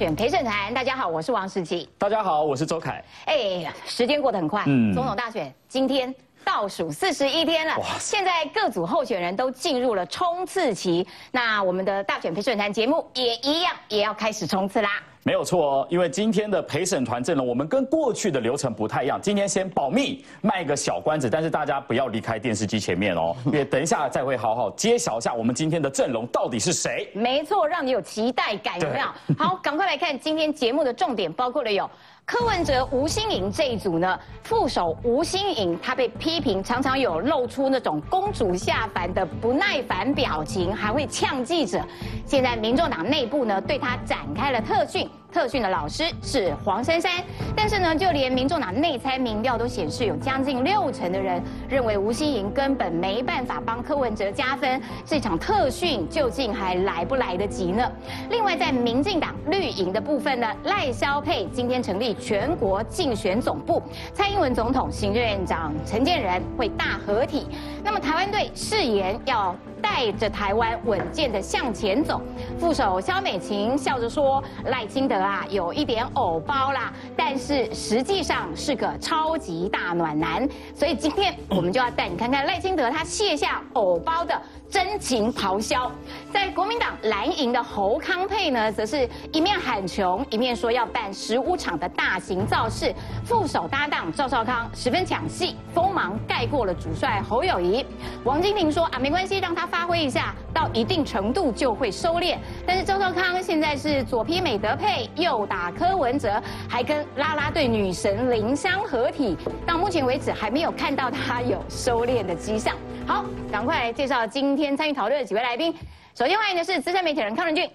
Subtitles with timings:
[0.00, 1.86] 选陪审团，大家好，我是王世奇。
[1.98, 3.04] 大家好，我是周凯。
[3.26, 7.84] 哎，时间过得很快，嗯，总统大选今天倒数四十一天了，哇！
[7.98, 14.88] 现在各组候选人都进入了冲刺期，那我们的大选陪审团节目也一样，也要开始冲刺啦。
[15.30, 19.16] 没有错哦，因为今天的陪审团阵容，我们跟过去的流程不太一样。
[19.22, 27.08] 今天先保密，卖个小关子，但是大家不要离开电视机前面哦， 因为等一下再会好好揭晓一下我们今天的阵容到底是谁。
[27.14, 29.06] 没错，让你有期待感，有没有？
[29.38, 31.88] 好，赶快来看今天节目的重点，包括了有。
[32.26, 41.80] 柯文哲、吴新颖这一组呢，副手吴新颖她被批评常常有露出那种公主下凡的不耐烦表情，还会呛记者。
[42.26, 45.08] 现在民众党内部呢对她展开了特训。
[45.32, 47.12] 特训的老师是黄珊珊，
[47.56, 54.80] 但是呢，就连民众党内参民调都显示，有将近六成的人认为吴欣颖根本没办法帮柯文哲加分。
[55.04, 57.90] 这场特训究竟还来不来得及呢？
[58.30, 67.46] 另外，在民进党绿营的部分呢，赖萧佩今天成立全国竞选总部，蔡英文总统、行政院长陈建仁会大合体。
[67.84, 69.54] 那么，台湾队誓言要。
[69.82, 72.20] 带着台湾稳健的向前走，
[72.58, 84.40] 副手肖美琴笑着说：“赖清德啊，有一点偶包啦，但是实际上是个超级大暖男。”所以今天我们就要带你看看赖清德他卸下偶包的。
[84.70, 85.90] 真情咆哮，
[86.32, 92.94] 在国民党蓝营的侯康佩呢，则是一面喊穷，一面说要办十五场的大型造势。
[93.24, 97.84] 副手搭档赵少康十分抢戏，锋芒盖过了主帅侯友谊。
[98.22, 102.38] 王金平说啊，没关系，让他发挥一下，到一定程度就会收敛。
[102.64, 112.76] 但是赵少康现在是左批美德佩，右打柯文哲，还跟啦啦队女神林香合体，到目前为止还没有看到他有收敛的迹象。
[113.06, 115.74] 好，赶快来介绍今天参与讨论的几位来宾。
[116.14, 117.68] 首先欢迎的是资深媒体人康仁俊，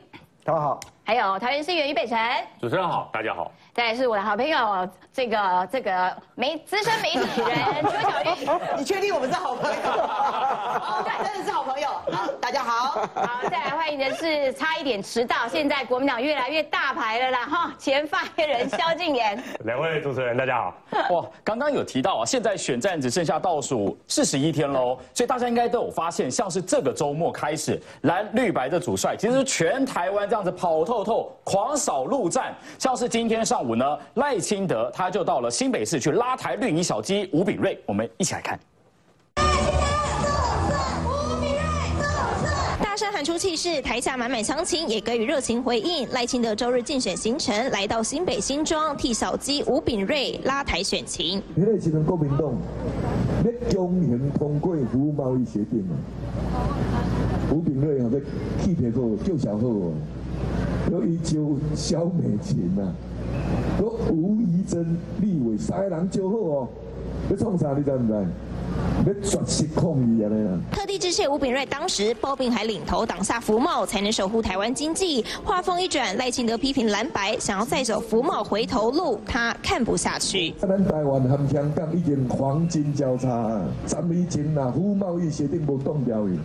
[0.43, 0.79] 大家好。
[1.07, 2.17] 还有桃园市议员于北辰，
[2.59, 3.51] 主持人好，大家好。
[3.75, 8.49] 再是我的好朋友，这个这个媒资深媒体人 邱小玉。
[8.75, 9.77] 你确定我们是好朋友？
[9.85, 11.89] 哦对，真的是好朋友。
[12.11, 13.07] 好，大家好。
[13.13, 19.39] 好，再来欢迎的是差一点迟到，现在国民党越来越大牌了啦哈，前发言人萧敬言。
[19.65, 20.73] 两位主持人大家好。
[21.11, 33.65] 哇，刚刚有提到啊，现在选战只剩下倒数四十一天喽，所以大家应该都有发现，像是这个周末开始，蓝绿白的主帅其实全台湾这样子跑透透透，狂扫路战，像是今天上。
[33.65, 33.97] 午呢？
[34.13, 38.59] 赖清德他就到了新北市去拉台绿营小鸡吴炳瑞，我们一起来看。
[42.81, 46.07] 大声喊出气势，台下满满乡亲也给予热情回应。
[46.11, 51.41] 赖清德周日竞选行程来到新北新庄，替小鸡吴炳瑞拉台选情。
[51.55, 52.53] 你内是跟国民党
[53.43, 55.95] 要强行通过服务贸易协定嘛？
[57.51, 58.19] 吴炳瑞啊，在
[58.63, 59.91] 气别个救小贺，
[60.91, 62.93] 要依旧萧美琴呐。
[63.79, 64.85] 我吴怡珍
[65.21, 66.67] 立伟三个人就好哦，
[67.29, 68.13] 要创啥你知唔知？
[70.71, 75.23] 特地致谢吴炳瑞，当时包庇还领头挡下福茂，才能守护台湾经济。
[75.43, 80.53] 话锋一转，赖清德批评蓝白想要再走福茂回头路，他看不下去。
[80.59, 86.39] 咱台湾和香港已经黄金交叉，三年前呐，福贸易协定无动掉去，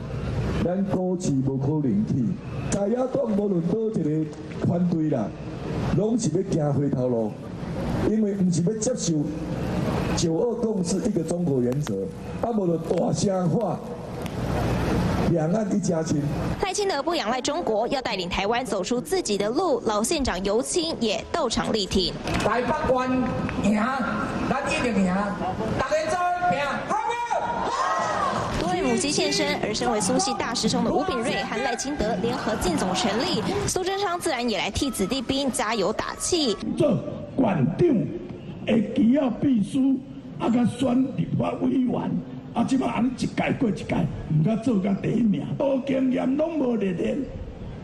[0.64, 2.14] 咱股市无可能去。
[2.70, 4.26] 在野党无论倒一个
[4.66, 5.28] 反对啦。
[5.96, 7.30] 拢是要行回头路，
[8.10, 9.14] 因为唔是要接受
[10.20, 11.94] 九二共识一个中国原则，
[12.42, 13.80] 啊，无就大声话，
[15.32, 16.20] 两岸一家亲。
[16.62, 19.80] 赖清德不仰赖中国，要带领台湾走出自己的路。
[19.86, 22.12] 老县长尤清也到场力挺。
[22.44, 23.10] 台北关
[23.64, 23.82] 赢，
[24.50, 25.14] 咱一定赢，
[25.78, 26.18] 大家做
[26.54, 26.60] 赢。
[28.82, 36.56] 母鸡现身，而身为苏系大师兄的吴炳瑞和赖清德联合进总成立，苏贞昌自然也来替子弟兵加油打气。
[36.76, 36.98] 做
[37.36, 37.88] 馆长
[38.66, 39.96] 会需要秘书，
[40.40, 42.10] 啊，甲选立法委员，
[42.54, 43.94] 啊，即摆安尼一届过一届，
[44.30, 47.18] 唔甲做甲第一名，多经验拢无历练，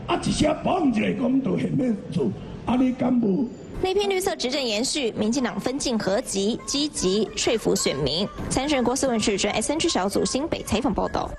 [0.07, 2.31] 啊，一下放一个工都系咩做，
[2.65, 3.47] 啊，你敢无？
[3.79, 8.27] 那篇绿色执政延续，民进党分进合集，积极说服选民。
[8.49, 11.29] 参选郭思文是准 S N G 小组新北采访报道。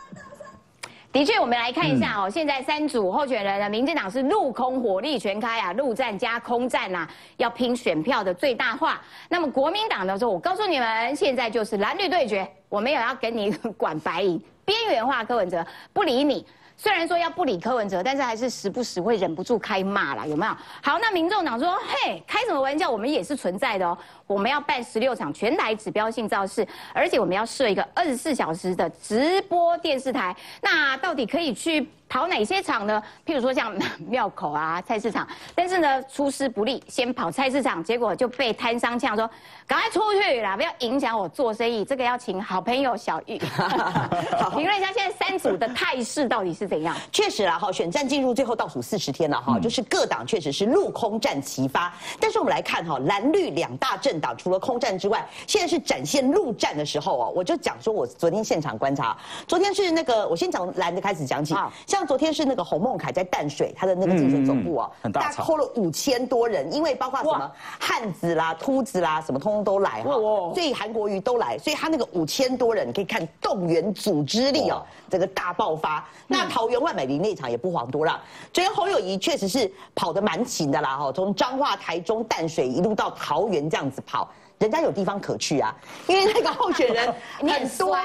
[1.10, 7.08] 的确，我们来看一下哦，现在三组候选人呢，民进党是陆空火力全开啊，陆战加空战呐，
[7.38, 9.00] 要拼选票的最大化。
[9.31, 16.46] 那么国民党呢说，我告诉你们，现在就是蓝绿对决，我没有要跟你管白银，边缘化柯文哲，不理你。
[16.76, 20.52] 虽然说要不理柯文哲，但是还是时不时会忍不住开骂啦，有没有？
[20.81, 22.88] 好，那民众党说，嘿，开什么玩笑？
[22.88, 23.99] 我们也是存在的哦。
[24.28, 30.36] 我们要办十六场全台指标性造势，而且我们要设一个二十四小时的直播电视台。
[30.60, 31.88] 那到底可以去？
[32.10, 33.02] 跑哪些场呢？
[33.26, 33.70] 譬如说像
[34.08, 39.28] 庙口啊菜市场，但是呢出师不利，先跑菜市场，结果就被摊商呛说
[39.69, 46.96] ：“赶快出去啦，不要影响我做生意。”这个要请好朋友小玉评论一下现在三组的态势到底是怎样。
[47.12, 51.92] 确实啦，哈，选战进入最后倒数四十天了哈，就是各党确实是陆空战齐发。
[52.19, 57.32] 但是我们来看哈，蓝绿两大政党除了空战之外，现在是展现陆战的时候哦。
[57.37, 59.17] 我就讲说我昨天现场观察，
[59.47, 61.99] 昨天是那个我先从蓝的开始讲起，像。
[61.99, 74.81] 像昨天是那个洪孟凯在淡水，他的那个竞选总部哦，大概扣了五千多人，因为包括什么汉子啦、秃子啦，什么通通都来哈，所以韩国瑜都来，所以他那个五千多人，你可以看动员组织力哦，
[75.11, 76.06] 这个大爆发。
[76.29, 78.17] 那桃园万美林那场也不遑多让，
[78.53, 85.75] 昨天侯友谊确实是跑得蛮勤的啦哈，从彰化、台中、淡水一路到桃园这样子好人家有地方可去啊，
[86.06, 87.06] 因为那个候选人
[87.38, 87.96] 很多，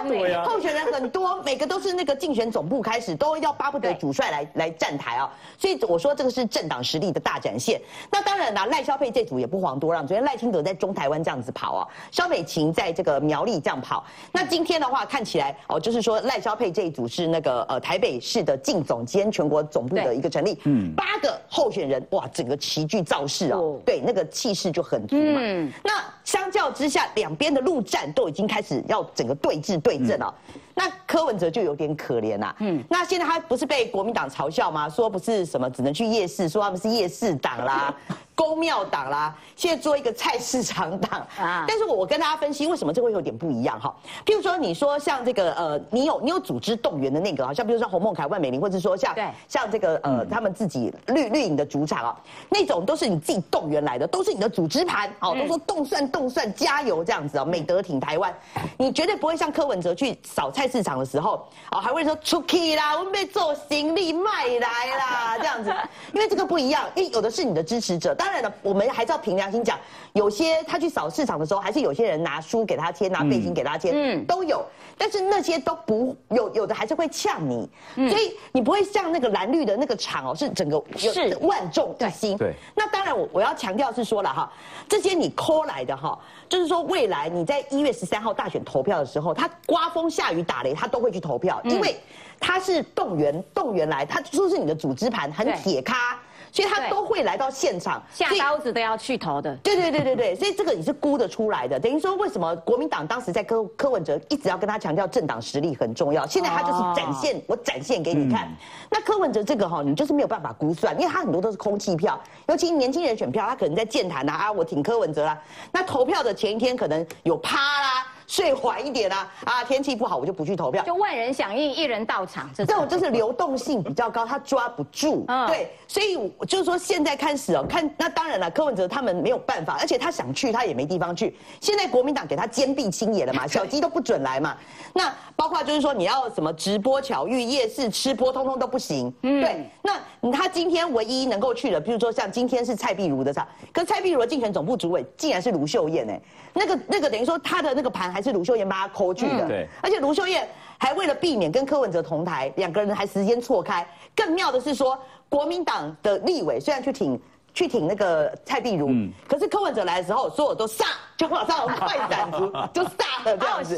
[0.44, 7.82] 候选人很多，每个都是那个竞选总部开始都要巴不得主帅来来站台啊，所以我说这个是政党实力的大展现。
[8.12, 14.06] 那当然啦，赖萧佩这组也不遑多让，昨天赖清德在中台湾这样子跑啊，萧美琴在这个苗栗这样跑。
[14.32, 25.42] 那今天的话看起来哦，就是说赖萧佩这一组是那个呃台北市的竞总监全国总部的一个成立，嗯，八个候选人哇，整个齐聚造势啊，对，那个气势就很足嘛。
[25.84, 30.34] 那相相较之下，两边的陆战都已经开始要整个对峙对阵了。
[30.76, 32.54] 那柯文哲就有点可怜啦。
[32.60, 34.90] 嗯，那现在他不是被国民党嘲笑吗？
[34.90, 37.96] 说不是什么只能去夜市，说他们是夜市党啦。
[38.36, 41.26] 公庙党啦，现在做一个菜市场党。
[41.38, 43.94] 啊，但是我跟大家分析为什么这会有点不一样哈。
[44.26, 49.16] 譬如说，你说像这个呃，你有你有组织动员的那个，好像比如说洪孟凯、万美玲，或者说像
[49.48, 52.20] 像这个呃，他们自己绿绿营的主场啊，
[52.50, 58.34] 那种都是你自己动员来的，都是你的组织盘，哦，都说动算动算，加油这样子哦，美德挺台湾，
[58.78, 65.74] 你绝对不会像柯文哲去扫菜市场的时候，哦，还会说出去啦，我们被做行李卖来啦这样子，
[66.14, 68.16] 因为这个不一样，因为有的是你的支持者。
[68.24, 69.78] 当然了，我们还是要凭良心讲，
[70.14, 74.66] 有些他去扫市场的时候，还是有些人拿书给他签，拿背心给他签，嗯，都有。
[74.98, 82.38] 但是那些都不有，有的还是会呛你，所以你不会像那个蓝绿的那个场哦，是整个是万众一心。
[82.38, 82.54] 对。
[82.74, 84.50] 那当然，我我要强调是说了哈，
[84.88, 86.18] 这些你 call 来的哈，
[86.48, 92.00] 就是说未来你在一月十三号大选投票的时候，他刮风下雨打雷，他都会去投票，因为
[92.40, 96.18] 他是动员动员来，他就是你的组织盘很铁咖。
[96.54, 99.56] 所以他都会来到现场，下刀子都要去投的。
[99.64, 101.80] 对对对对对，所以这个你是估得出来的。
[101.80, 106.28] 等于说，为什么国民党当时在柯柯文哲一直要跟他强调政党实力很重要？
[106.28, 108.48] 现在他就是展现，我展现给你看。
[108.92, 115.42] 那柯文哲这个哈，你就是没有办法估算，因为他很多都是空气票，尤其年轻人选票，他可能在健谈呐啊，我挺柯文哲啦。
[115.72, 118.06] 那投票的前一天可能有趴啦。
[118.28, 119.32] 睡缓一点啊！
[119.46, 120.84] 啊，天气不好我就不去投票。
[120.84, 125.26] 就万人响应，一人到场，这种就是流动性比较高，他抓不住。
[125.28, 126.16] 嗯，对，所以
[126.48, 131.36] 就是说现在开始哦，看那当然了，柯文哲他们没有办法，而且他想去他也没地方去。
[131.60, 134.56] 现在国民党给他坚壁清野了嘛，小鸡都不准来嘛。
[134.94, 139.14] 那包括就是说你要什么直播巧遇夜市吃播，通通都不行。
[139.24, 139.70] 嗯，对。
[139.82, 146.22] 那他今天唯一能够去的，比如说像今天是蔡碧如的场，可蔡碧如的竞选总部主委竟然是卢秀燕哎，
[146.54, 148.14] 那个那个等于说他的那个盘。
[148.14, 153.86] 还是卢秀燕把他抠去的，对，而且卢秀燕还为了避免跟柯文哲同台，两个人还时间错开。
[154.16, 157.22] 更妙的是说，国民党的立委虽然去挺
[157.54, 158.90] 去挺那个蔡碧如，
[159.28, 160.86] 可是柯文哲来的时候，所有都杀，
[161.18, 163.78] 就马上快闪族就杀了这样子，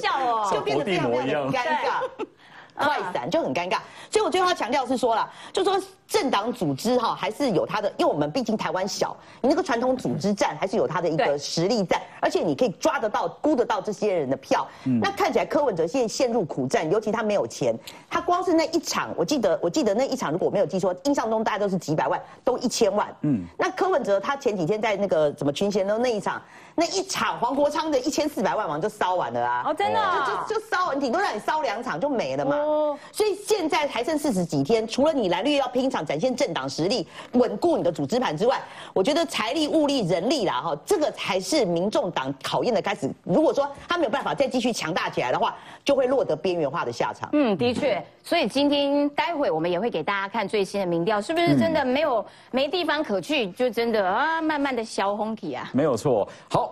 [0.51, 2.25] 就变得非常非常尴尬。
[2.75, 3.77] 快闪就很尴尬，
[4.12, 14.67] 所以我最后要强调是说了，就说政党组织哈还是有它的，因为我们毕竟台湾小，你那个传统组织战还是有它的一个实力在，而且你可以抓得到、估得到这些人的票。
[15.01, 17.77] 那看起来柯文哲现在陷入苦战，尤其他没有钱，
[18.10, 23.08] 他光是那一场，我记得我记得那一场，如果我没有记错，印象中大家都是几百万，都一千万。
[23.22, 26.41] 嗯，那柯文哲他前几天在那个什么群贤的那一场。
[26.77, 29.63] 那一场黄国昌的一千四百万网就烧完了啊！
[29.65, 30.00] 哦，真的，
[30.48, 32.58] 就就就烧完，顶多让你烧两场就没了嘛。
[32.58, 38.62] 哦，所以现在还剩四十几天，除了你蓝绿要拼一场展现政党实力、稳固你的组织盘之外，
[38.94, 43.10] 我觉得财力、物力、人力啦，哈，这个才是民众党考验的开始。
[43.24, 45.55] 如果说他没有办法再继续强大起来的话，
[45.86, 47.29] 就会落得边缘化的下场。
[47.32, 48.05] 嗯，的确。
[48.22, 55.70] 所以今天待会我们也会给大家看最新的民调，是不是真的没有没地方可去，就真的啊，慢慢的消红体啊？
[55.72, 56.27] 没有错。
[56.50, 56.64] 好。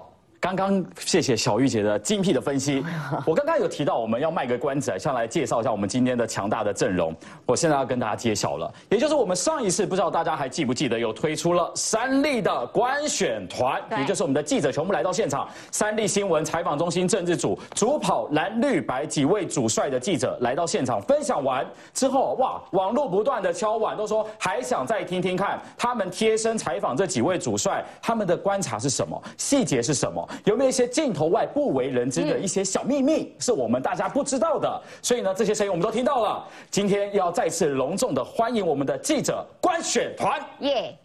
[0.43, 2.83] 刚刚谢谢小玉姐的精辟的分析。
[3.25, 7.15] 我刚刚有提到我们要卖个关子，先来介绍一下我们今天的强大的阵容。
[7.45, 30.27] 我现在要跟大家揭晓了，也就是我们上一次不知道大家还记不记得，有推出了三立的官选团，也就是我们的记者全部来到现场，三立新闻采访中心政治组主跑蓝绿白几位主帅的记者来到现场分享完之后，哇，网络不断的敲碗，都说还想再听听看他们贴身采访这几位主帅，他们的观察是什么，细节是什么。
[30.45, 34.81] 有没有一些镜头外不为人知的一些小秘密，是我们大家不知道的？
[35.01, 36.45] 所以呢，这些声音我们都听到了。
[36.69, 40.97] 今天要再次隆重的欢迎我们的记者观选团，耶！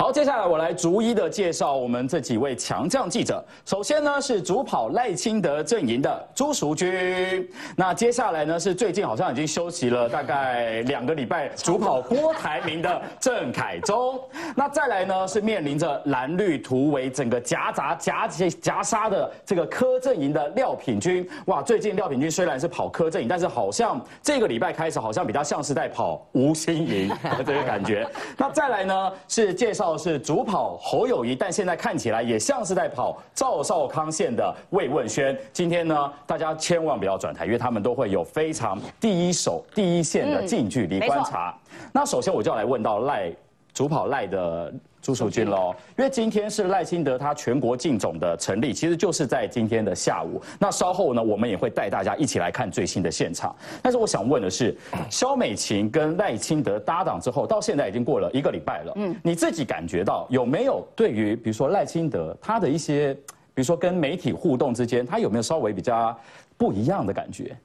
[0.00, 3.44] 好，接下来我来逐一的介绍我们这几位强将记者。
[3.66, 14.18] 首先呢是主跑赖清德阵营的朱淑君，那接下来呢是最近好像已经休息了大概两个礼拜，主跑郭台铭的郑凯中。
[14.56, 21.28] 那再来呢是面临着蓝绿突围整个夹杂夹夹杀的这个柯阵营的廖品君。
[21.44, 27.14] 哇，最近廖品君虽然是跑柯阵营，但是好像这个礼拜开始好像比较像是在跑吴新营
[27.44, 28.08] 这个感觉。
[28.38, 29.89] 那再来呢是介绍。
[29.96, 35.38] 是主跑侯友谊，但现在看起来也像是在跑赵少康线的魏问轩。
[35.52, 41.56] 今天呢，大家千万不要转台，因为他们都会有非常第一手、第一线的近距离观察。
[41.92, 43.32] 那首先我就要来问到赖
[43.80, 44.70] 主跑赖的。
[45.00, 50.38] 朱淑君喽，因为今天是赖清德他全国竞总的成立，其实就是在今天的下午。
[50.58, 53.56] 那稍后呢，我们也会带大家一起来看最新的现场。
[53.80, 54.76] 但是我想问的是，
[55.08, 63.14] 肖美琴跟赖清德搭档之后，到现在已经过了一个礼拜了，嗯，你自己感觉到有没有对于比如说赖清德他的一些，
[63.54, 66.14] 比如说跟媒体互动之间，他有没有稍微比较
[66.58, 67.56] 不一样的感觉？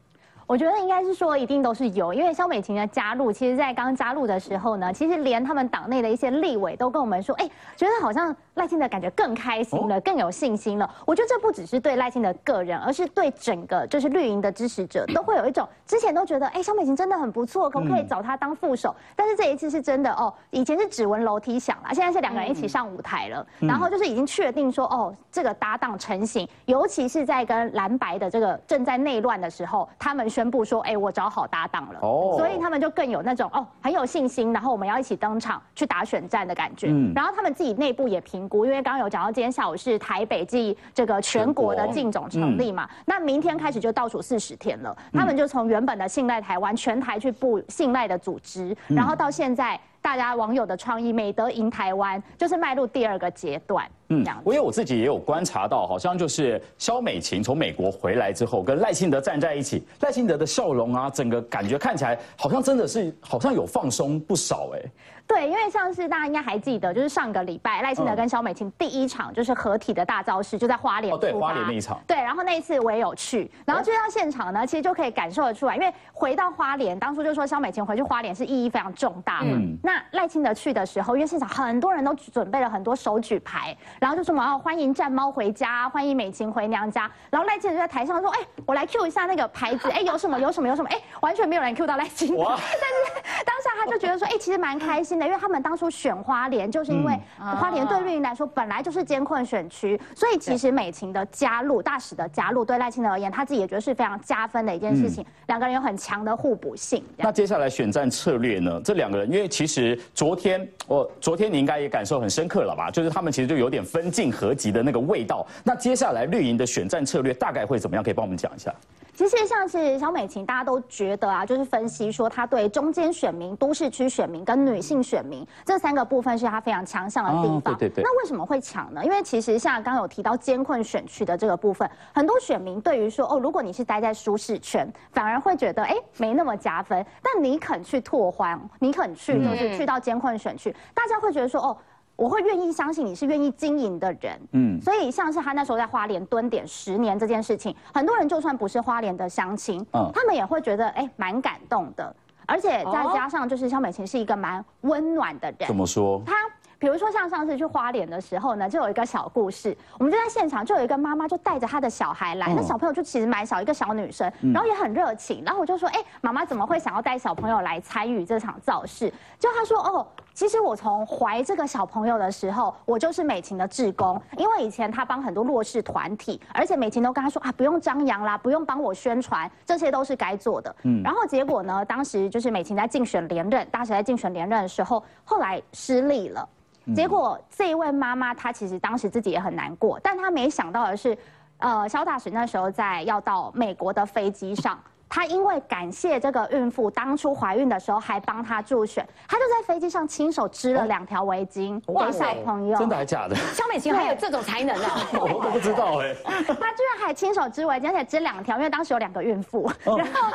[0.47, 10.87] 我觉得应该是说，一定都是有，因为肖美琴的加入，其实在刚加入的时候呢，其实连他们党内的一些立委都跟我们说，哎，觉得好像赖清德感觉更开心了，更有信心了。
[11.03, 18.95] 我觉得这不只是对赖清德个人，而是对整个就是绿营的支持者都会有一种，之前都觉得，哎，肖美琴真的很不错，可不可以找她当副手？
[19.15, 30.29] 但是这一次是真的哦，以前是指纹楼梯响了，现在是两个人一起上舞台了，然后就是已经确定说，哦，这个搭档成型，尤其是在跟蓝白的这个正在内乱的时候，他们。
[30.35, 36.87] 宣布说：“哎，我找好搭档了。”哦，所以他们就更有那种哦很有信心，然后我们要一起登场去打选战的感觉。
[36.89, 44.93] 嗯，然后他们自己内部也评估，因为刚刚有讲到今天下午是台北暨这个全国的竞总成立嘛，那明天开始就倒数四十天了。
[45.13, 49.79] 他们就从原本的信赖台湾全台去布信赖的组织，然后到现在。
[50.01, 53.83] 大家网友的创意，美德赢台湾，就是迈入第二个阶段。
[54.09, 64.79] 嗯，我因为我自己也有观察到，好像就是肖美琴从美国回来之后，跟赖清德站在一起，赖清德的笑容啊，整个感觉看起来好像真的是好像有放松不少哎。
[65.27, 71.11] 对，因为像是大家应该还记得，就是上个礼拜赖清德跟肖美琴第一场就是合体的大招式，就在花莲。
[71.11, 71.99] 哦，对，花莲那一场。
[72.05, 79.53] 对，然后那一次我也有去，然后去到现场呢，其实就可以感受得出来，因为回到花莲，当初就说肖美琴回去花莲是意义非常重大嘛。
[79.53, 79.75] 嗯。
[79.81, 87.09] 那赖清德去的时候，因为现场很多人都准备了很多手举牌，然后就说我要欢迎战猫回家，欢迎美琴回娘家。
[87.31, 90.89] 然后赖清德就在台上说：“哎，我来 Q 一下那个牌子，哎，有什么有什么有什么？
[90.89, 92.43] 哎，完全没有人 Q 到赖清德。
[92.45, 95.89] 但是当下他就觉得说：哎，其实蛮开心的，因为他们当初。
[95.95, 105.25] 选花莲就是因为花莲对绿营来说本来就是艰困选区，所以其实美琴的加入、大使的加入，对赖清德而言，他自己也觉得是非常加分的一件事情。
[105.45, 107.01] 两个人有很强的互补性。
[107.17, 108.81] 那接下来选战策略呢？
[108.83, 112.89] 这两个人，因为其实昨天我昨天你应该也感受很深刻了吧？
[112.91, 115.45] 就是他们其实就有点分进合集的那个味道。
[115.63, 118.03] 那接下来绿营的选战策略大概会怎么样？
[118.03, 118.73] 可以帮我们讲一下。
[119.13, 127.61] 其实像是小美琴，大家都觉得啊，就是分析说她对中间选民、都市区选民跟女性选民这三个部分是她非常强项的地方。
[127.61, 128.03] 对对对。
[128.03, 129.05] 那为什么会强呢？
[129.05, 137.05] 因为其实像刚刚有提到艰困选区的这个部分，很多选民对于说哦，如果你是待在舒适圈，反而会觉得哎没那么加分。
[137.23, 141.77] 但你肯去拓荒，你肯去就是去到艰困选区，大家会觉得说哦。
[142.15, 156.21] 我会愿意相信你是愿意经营的人，嗯，所以像是他那时候在花莲蹲点十年这件事情，很多人就算不是花莲的乡亲，嗯，他们也会觉得哎蛮感动的，而且再加上就是肖美琴是一个蛮温暖的人，怎么说？
[156.25, 156.33] 他
[156.77, 169.11] 比如说像上次去花莲的时候呢，就有一个小故事，我们就在现场，就有一个妈妈就带着她的小孩来，那小朋友就其实蛮小，一个小女生，然后也很热情，然后我就说，哎，妈妈怎么会想要带小朋友来参与这场造势？
[169.37, 170.07] 就她说，哦。
[170.35, 180.75] 其实我从怀这个小朋友的时候，我就是美琴的志工，因为以前她帮很多弱势团体，而且美琴都跟她说啊，不用张扬啦，不用帮我宣传，这些都是该做的。
[180.83, 186.47] 嗯，然后结果呢，当时就是美琴在竞选连任，大使在竞选连任的时候，后来失利了。
[186.93, 191.17] 结果这一位妈妈她其实当时自己也很难过，但她没想到的是，
[191.59, 194.77] 呃，肖大使那时候在要到美国的飞机上。
[195.07, 202.77] 他因为感谢这个孕妇当初怀孕的时候还帮他助选，他就在飞机上亲手织了两条围巾给小朋友。
[202.77, 203.35] 真的还是假的？
[203.35, 205.07] 肖美琴还有这种才能啊！
[205.13, 206.13] 我都不知道哎。
[206.25, 210.31] 他居然还亲手织围巾，而且织两条，因为当时有两个孕妇，然后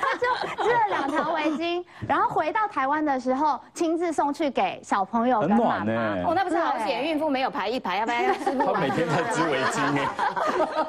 [0.00, 5.92] 他就织了两条围巾，然后回到台湾的时候亲自送去给小朋友跟妈妈。
[6.24, 9.94] 哦，那不是好险，孕妇没有排一排，要不然他每天在织围巾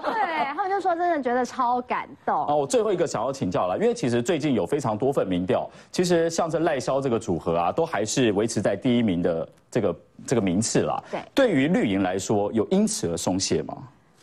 [0.03, 2.35] 对，他们就说真的觉得超感动。
[2.47, 3.35] 哦，我最后一个想要。
[3.35, 11.03] 请教了，因为其实最近有非常多份民调，其实像这赖萧这个组合啊，都还是维持在第一名的这个这个名次啦。
[11.11, 13.75] 对，对于绿营来说，有因此而松懈吗？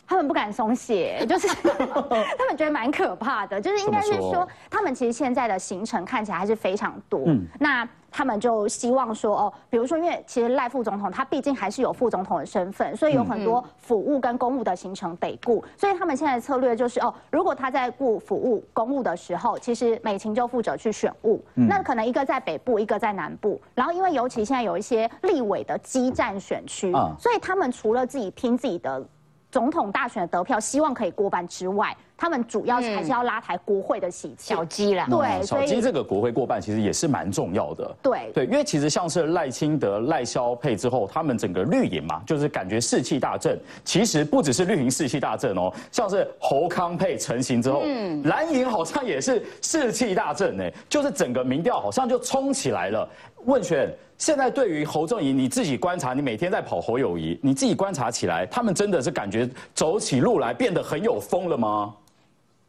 [0.07, 7.23] 他们不敢松懈， 就是他们觉得蛮可怕的，就是应该是说，他们其实现在的行程看起来还是非常多。
[7.27, 7.87] 嗯，那。
[8.15, 15.65] 他们就希望说哦，比如说，因为其实赖副总统他毕竟还是有副总统的身份，所以有很多服务跟公务的行程得顾。
[15.75, 21.43] 所以他们现在的策略就是哦，如果他在顾服务公务的时候，其实美琴就负责去选务。
[21.55, 23.59] 那可能一个在北部，一个在南部。
[23.73, 29.03] 然后因为尤其现在有一些立委的基站选区，所以他们除了自己拼自己的
[29.53, 31.95] 总统大选的得票，希望可以过半之外。
[32.17, 35.05] 他们主要还是要拉抬国会的喜气，小鸡啦。
[35.09, 37.95] 对，小鸡这个国会过半其实也是蛮重要的。
[38.01, 43.59] 对对，因为其实像是赖清德、赖萧配之后，他们整个绿营嘛，就是感觉士气大振。
[43.83, 47.83] 其实不只是绿营士气大振哦，像是侯康配成型之后，
[48.23, 53.07] 蓝营好像也是士气大振呢，就是整个民调好像就冲起来了。
[53.45, 53.93] 问选
[54.23, 61.93] 现在对于侯正仪，你自己观察，你每天在跑侯友谊，你自己观察起来，他们真的是感觉走起路来变得很有风了吗？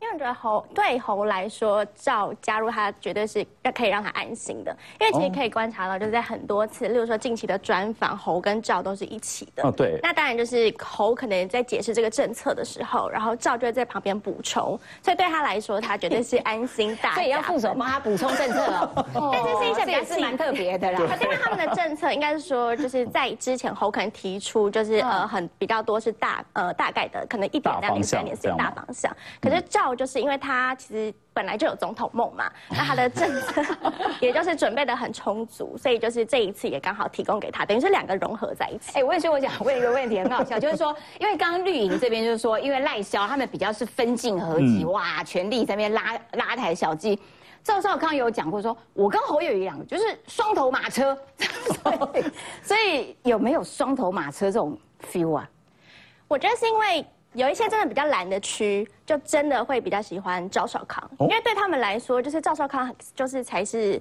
[0.04, 3.44] 因为觉得侯对侯来说，赵加入他绝对是
[3.74, 4.76] 可以让他安心的。
[5.00, 9.66] 因为其实可以观察到，就是在很多次，例如说近期的专访，侯跟赵都是一起的。
[9.66, 9.98] 哦，对。
[10.02, 17.14] 那当然就是侯可能在解释这个政策的时候，然后赵就会在旁边补充，所以对他来说，他绝对是安心大。
[17.14, 18.62] 所以要副手帮他补充政策
[19.14, 19.30] 哦。
[19.32, 21.00] 但这是一些比较是蛮特别的啦。
[21.22, 29.10] 因为他们的政策应该是说，就是在之前侯可能提出，就是呃很比较多是大呃大概的，可能一点两点三点四大方向。
[29.40, 29.62] 可是
[29.94, 30.74] 赵就是因为他。
[30.74, 33.62] 其实本来就有总统梦嘛， 那他的政策
[34.20, 38.98] 也就是准备的很充足，所以就是这一次也刚好提供给他，等于是两个融合在一起。
[38.98, 47.18] 哎，我也说我想问一个问题，很好笑， 就是说，因为刚刚绿营这边就是说，因为赖萧他们比较是分进合集，哇，全力在那边拉拉台小鸡。
[47.62, 51.16] 赵少康有讲过说，我跟侯友一样，就是双头马车，
[52.62, 54.76] 所以有没有双头马车这种
[55.10, 55.48] feel 啊？
[56.28, 57.06] 我觉得是因为。
[57.34, 64.00] 有一些真的比较蓝的区，就真的会比较喜欢赵少康，因为对他们来说，就是赵少康就是才是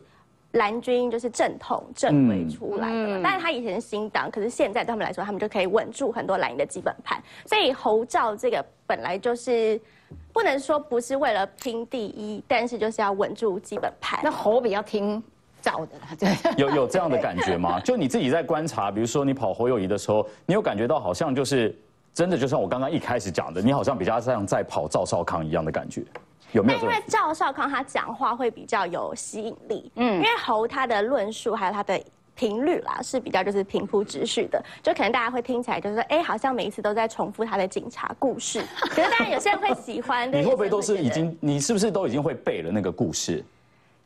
[0.52, 3.19] 蓝军就是正统正规出来的。
[3.24, 7.22] 但是他以前是新党，可是现在对他们来说，他们就可以稳住很多蓝营的基本盘。
[7.46, 9.82] 所以侯赵这个本来就是
[10.32, 14.19] 不能说不是为了拼第一，但是就是要稳住基本盘。
[14.24, 15.22] 那侯比较听
[15.60, 17.80] 赵的， 对，有有这样的感觉吗？
[17.80, 21.76] 就你自己在观察，比如说你跑侯友谊的时候，你有感觉到好像就是。
[22.13, 26.04] 真的就像我刚刚一开始讲的，你好像比较像在跑赵少康一样的感觉，
[26.52, 26.80] 有没有？
[26.80, 31.99] 因为赵少康他讲话会比较有吸引力，嗯，因为侯他的论述还有他的
[32.36, 38.63] 频率啦是比较就是平铺直叙的，就可能大家会听起来就是说，哎，好像每一次都在重复他的警察故事。
[38.80, 40.30] 可是当然有些人会喜欢。
[40.34, 41.36] 你会不会都是已经？
[41.39, 43.43] 你是不是都已经会背了那个故事？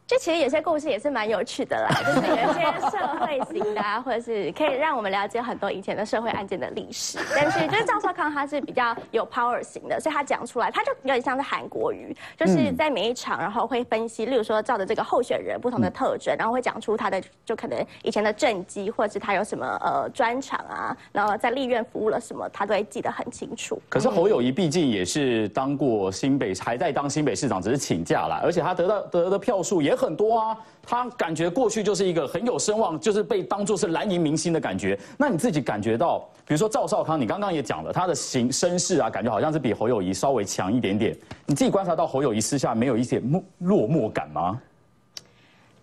[0.07, 7.19] 就其实有些故事也是蛮有趣的啦， 就是有一些社会型的，啊或者是可以让我们了解很多以前的社会案件的历史。
[7.35, 23.77] 但是就是赵少康他是比较有 power 型的，所以他讲出来，他就有点像是韩国瑜，就是在每一场，然后会分析，例如说照着这个候选人不同的特征，然后会讲出他的就可能以前的政绩，或者是他有什么呃专长啊，然后在立院服务了什么，他都会记得很清楚。
[23.89, 29.96] 可是侯友谊毕竟也是当过新北，还在当新北市长，只是请假了，而且他得到得的票数也。
[29.97, 34.97] 很多啊，他感觉过去就是一个很有声望，就是被当作是蓝营明星的感觉。
[35.17, 41.17] 那你自己感觉到，比如说赵少康，你刚刚也讲了他的形身世啊，感觉好像是比侯友谊稍微强一点点。
[41.45, 43.21] 你自己观察到侯友谊私下没有一些
[43.59, 44.61] 落寞感吗？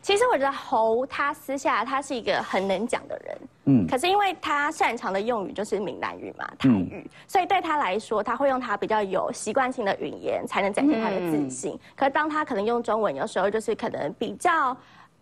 [0.04, 11.80] 其实我觉得侯他私下他是一个很能讲的人，嗯，可是因为他擅长的用语就是闽南语嘛，台语，所以对他来说，他会用他比较有习惯性的语言，才能展现他的自信。
[11.96, 14.76] 可是当他可能用中文，有时候就是可能比较，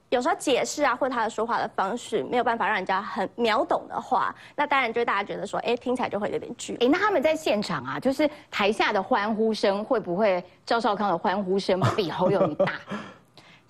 [0.09, 6.75] 有时候解释啊，或者他的说话的方式没有办法让人家很秒懂的话，那当然就大家觉得说，哎，听起来就会有点距。
[6.81, 12.73] 哎，那他们在现场啊，就是台下的欢呼声会不会赵少康的欢呼声比侯友谊大？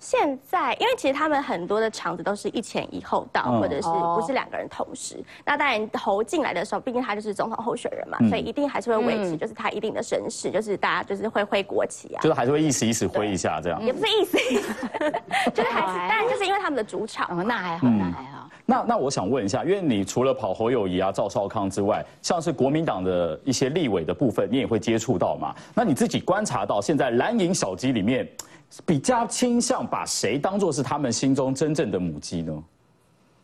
[0.03, 5.23] 现在，因为其实他们很多的场子都是一前一后到，或者是不是两个人同时。
[5.45, 13.81] 那当然，投进来的时候，毕竟他就是总统候选人嘛，所以一定还是会维持，就是他一定的声势，就是大家就是会挥国旗啊，就是还是会意思意思挥一下这样。
[13.81, 14.73] 也不是意思意思，
[15.55, 17.47] 就是还是，当然就是因为他们的主场。
[17.47, 18.49] 那还好，那还好。
[18.65, 25.55] 那那我想问一下，因为你除了跑侯友谊啊、赵少康之外，像是国民党的一些立委的部分，你也会接触到嘛？
[25.73, 28.27] 那你自己观察到现在蓝营小鸡里面。
[28.85, 32.63] 比较倾向把谁当做是他们心中真正的母鸡呢？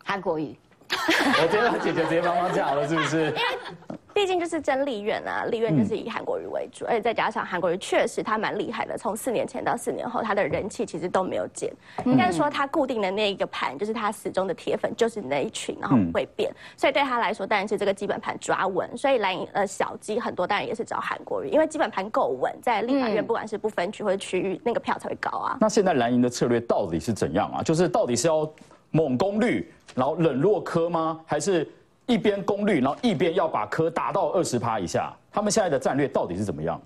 [0.03, 0.55] 韩国瑜。
[0.91, 3.25] 我觉得姐姐直接帮忙讲了，是不是？
[3.27, 11.71] 因为毕竟就是真立院啊，立院就是以韩国瑜为主，而且再加上韩国瑜确实他蛮厉害的，从四年前到四年后，他的人气其实都没有减。
[12.03, 16.53] 应该说他固定的那一个盘，就是他始终的铁粉，就是那一群，然后不会变。
[16.75, 18.89] 所以对他来说，当然是这个基本盘抓稳。
[18.97, 25.57] 所以蓝营呃小鸡很多，当然也是找韩国瑜，因为基本盘够稳，在立法院不管是不分区或者区域，那个票才会高啊。
[25.61, 27.63] 那现在蓝营的策略到底是怎样啊？
[27.63, 28.51] 就是到底是要？
[28.91, 31.19] 猛攻绿，然后冷落科吗？
[31.23, 31.71] 还是
[32.09, 35.13] 一边攻率，然后一边要把科打到二十趴以下？
[35.31, 36.81] 他们现在的战略到底是怎么样？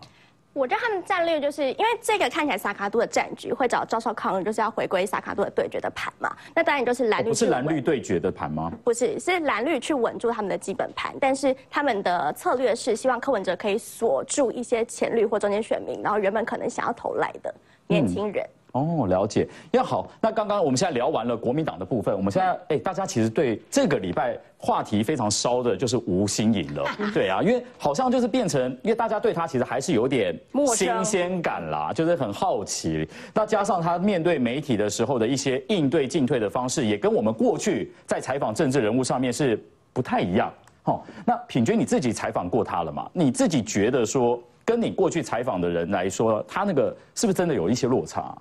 [0.51, 6.35] 我觉得他们战略就是因为这个看起来萨卡都的战局会找赵少康，就是要回归萨卡都的对决的盘嘛。
[6.53, 8.71] 那当然就是蓝绿不是蓝绿对决的盘吗？
[8.83, 17.55] 不是，是蓝绿去稳住他们的基本盘，但是他们的策略是希望柯文哲可以锁住一些前绿或中间选民，然后原本可能想要投来的
[17.87, 18.45] 年轻人。
[18.73, 19.47] 哦，了解。
[19.71, 26.83] 要好，那刚刚我们现在聊完了国民党的部分，我们现在哎，大家其实对这个礼拜话题非常烧的就是吴新颖了。
[27.13, 30.37] 对啊，因为好像就是变成，因为大家对他其实还是有点
[30.75, 33.07] 新鲜感啦，就是很好奇。
[33.33, 40.51] 那加上他面对媒体的时候的一些应对进退的方式，也跟我们过去在采访政治人物上面是不太一样。
[40.81, 43.07] 好，那品君你自己采访过他了吗？
[43.13, 48.35] 你自己觉得说，跟你过去采访的人来说，他那个是不是真的有一些落差？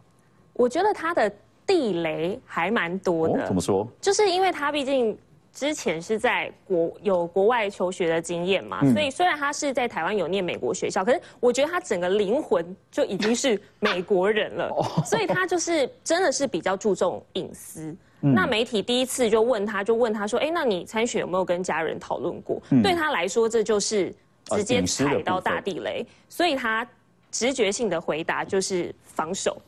[0.55, 1.31] 我觉得他的
[1.67, 3.47] 地雷还蛮多的。
[3.47, 3.87] 怎么说？
[4.01, 5.17] 就是因为他毕竟
[5.53, 14.71] 之前是在国有国外求学的经验嘛，所以虽然他是在台湾有念美国学校，可是我觉得他整个灵魂就已经是美国人了。
[15.05, 17.95] 所以他就是真的是比较注重隐私。
[18.21, 26.87] 那媒体第一次就问他，就问他说：“哎，那你参选有没有跟家人讨论过？”对他来说，这就是直接踩到大地雷，所以他
[27.33, 29.61] 直觉性的回答就是防守。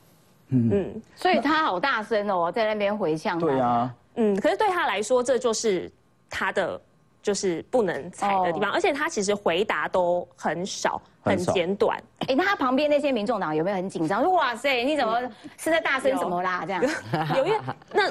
[0.48, 3.38] 嗯，所以他好大声哦，在那边回向。
[3.38, 5.90] 对啊，嗯，可是对他来说，这就是
[6.30, 6.80] 他的
[7.22, 11.98] 就是不能踩的地方，而且他其实回答都很少，很简短。
[12.28, 14.22] 哎，那他旁边那些民众党有没有很紧张？
[14.22, 15.20] 说哇塞，你怎么
[15.58, 16.64] 是在大声什么啦？
[16.66, 16.82] 这样
[17.36, 17.58] 有，因为
[17.92, 18.10] 那。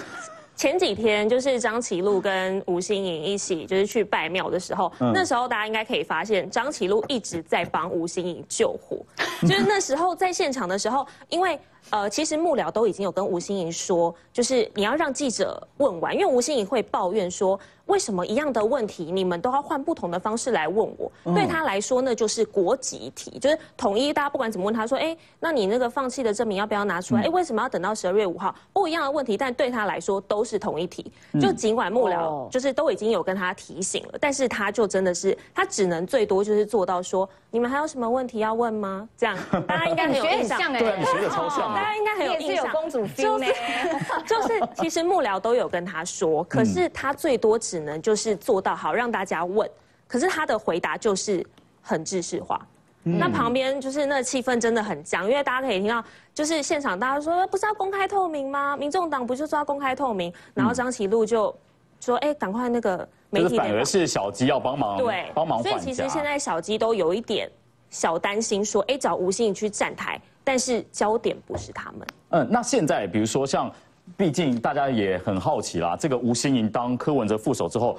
[0.56, 9.04] 前几天就是张启禄跟吴欣颖一起就是去拜庙的时候，那时候大家应该可以发现张启禄一直在帮吴欣颖救火。
[9.41, 17.60] 就是那时候在现场的时候，因为呃其实幕僚都已经有跟吴欣颖说，就是你要让记者问完，因为吴欣颖会抱怨说。
[17.88, 21.12] 为什么一样的问题，你们都要换不同的方式来问我？
[21.36, 24.13] 对他来说，那就是国籍题，就是统一。
[24.13, 27.24] 大家不管怎么问，他说：“哎，那你那个放弃的证明要不要拿出来？
[27.24, 28.56] 哎，为什么要等到十二月五号？
[28.72, 31.12] 不一样的问题，但对他来说都是同一题。
[31.41, 39.06] 就尽管幕僚就是都已经有跟他提醒了，但是他就真的是他只能最多就是做到说：你们还有什么问题要问吗？
[39.17, 40.72] 这样大家应该很有 印象。
[40.72, 41.72] 对，你学的超像。
[41.75, 42.67] 大家应该很有印象。
[42.71, 43.45] 公主 feel 呢？
[44.25, 47.83] 就是其实幕僚都有跟他说，可是他最多只。
[47.83, 49.69] 能就是做到好让大家问，
[50.07, 51.45] 可是他的回答就是
[51.81, 52.65] 很知识化。
[53.03, 56.01] 那旁边就是那气氛真的很僵，因为大家可以听到，
[56.33, 58.77] 就是现场大家说不是要公开透明吗？
[58.77, 60.33] 民众党不就是要公开透明？
[60.53, 61.53] 然后张启禄就
[61.99, 65.62] 说：“哎，赶快那个媒体。”反而是小鸡要帮忙，对，帮忙。
[65.62, 67.51] 所以其实现在小鸡都有一点
[67.89, 73.71] 小担心，说：“哎，找吴欣颖去站台，但是焦点不是他们。”嗯，那现在比如说像。
[74.17, 77.97] 毕竟大家也很好奇啦，这个吴欣盈当柯文哲副手之后，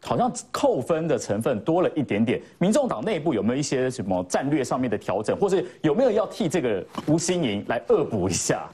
[0.00, 2.40] 好像扣分的成分多了一点点。
[2.58, 8.66] 民众党内部有没有一些什么战略上面的调整，或是有没有要替这个吴欣盈来恶补一下？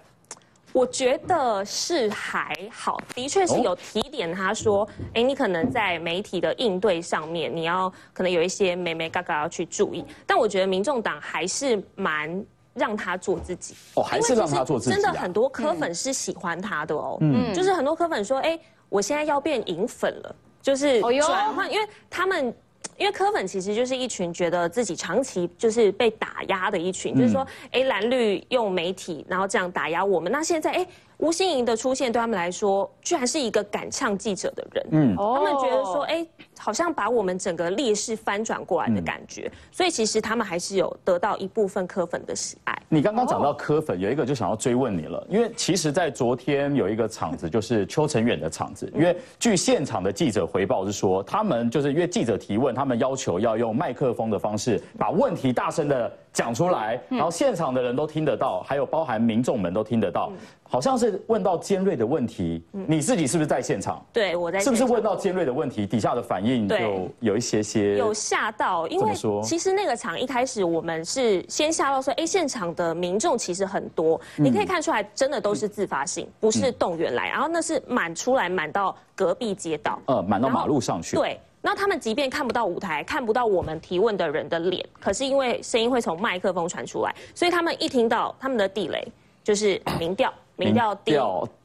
[0.73, 10.05] 我觉得是还好，的确是有提点他说，哎，你可能在媒体的应对上面，你要可能有一些眉眉嘎嘎要去注意。
[10.25, 12.47] 但我觉得民众党还是蛮。
[12.79, 13.75] 让他做自己。
[13.95, 14.95] 哦，还是让他做自己、啊。
[14.95, 22.55] 真的很多科粉是喜欢他的哦，嗯，就是很多科粉说，哎，我现在要变银粉了，就是转换，因为他们。
[22.97, 30.87] 因为科粉其实就是一群觉得自己长期就是被打压的一群，就是说，哎，蓝绿用媒体然后这样打压我们，那现在哎。
[31.19, 34.87] 吴欣颖的出现对他们来说，居然是一个敢呛记者的人。
[34.93, 36.25] 嗯，他们觉得说，哎，
[36.59, 39.51] 好像把我们整个劣势翻转过来的感觉。
[39.71, 42.77] 所以其实他们还是有得到一部分科粉的喜爱。
[42.89, 60.33] 你刚刚讲到科粉，有一个就想要追问你了，因为其实，在昨天有一个场子，就是邱成远的场子，因为据现场的记者回报是说，他们就是因为记者提问，他们要求要用麦克风的方式把问题大声的讲出来，然后现场的人都听得到，还有包含民众们都听得到。
[60.71, 64.05] 好像是问到尖锐的问题，你自己是不是在现场？
[64.13, 64.61] 对，我在。
[64.61, 68.87] 是不是问到尖锐的问题，底下的反应就有一些些有吓到？
[68.89, 81.17] 因为其实那个场一开始我们是先吓到说，哎，现场的民众其实很多，你可以看出来，真的都是自发性，不是动员来，然后那是满出来，满到隔壁街道，呃，满到马路上去。
[81.17, 89.07] 对，那他们即便看不到舞台，看不到我们提问的人的脸，可是因为声音会从麦克风传出来，所以他们一听到他们的地雷
[89.43, 90.33] 就是民调。
[90.61, 91.17] 民调低，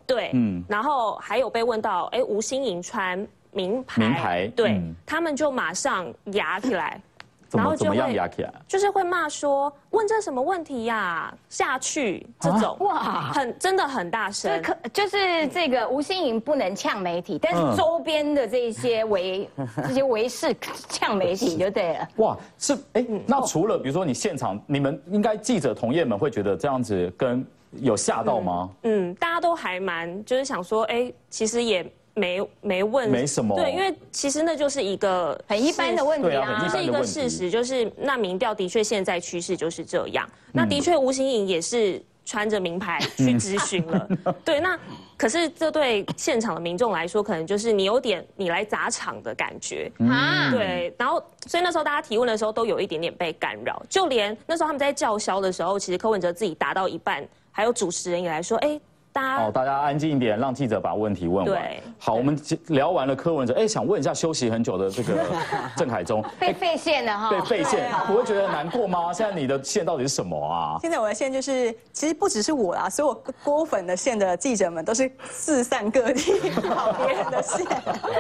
[0.06, 7.00] 对，嗯，然后还有被问到，哎，吴欣颖穿名牌，名牌，对他们就马上压起来，
[7.52, 11.34] 然后就会压起来，就是会骂说，问这什么问题呀？
[11.50, 19.48] 下去这种，哇，很真的很大声，可就是这个吴欣颖不能呛媒体，但是周边的这些维
[19.88, 20.56] 这些维士
[20.90, 22.08] 呛媒体就对了。
[22.18, 27.46] 哇，是哎，那除了比如说你现场，你们应该记者同业们会觉得这样子跟。
[27.82, 28.70] 有吓到吗？
[28.84, 31.84] 嗯，大家都还蛮，就是想说，哎，其实也
[32.16, 44.08] 没没问，没什么，对，因为其实那就是一个很一般的问题啊，就是一个事实，就是那民调的确现在趋势就是这样，那的确吴新颖也是穿着名牌去咨询了，
[44.46, 44.80] 对，那
[45.18, 49.92] 可是这对现场的民众来说，可能就是你有点你来砸场的感觉。
[50.00, 57.28] 啊，对，然后所以那时候大家提问的时候都有一点点被干扰，就连那时候他们在叫嚣的时候，其实柯文哲自己答到一半。
[57.56, 58.82] 还有主持人也来说，哎，
[59.14, 61.46] 大家哦，大家安静一点，让记者把问题问完。
[61.46, 65.24] 对，好，我们聊完了柯文哲，哎，想问一下休息很久的这个
[65.78, 69.14] 郑海中，被废线了哈，被废线，不会觉得难过吗？
[69.14, 70.78] 现在你的线到底是什么啊？
[70.82, 77.66] 现在我的线就是，其实不只是我啦，所有郭粉的线的记者们都是四散各地跑别人的线。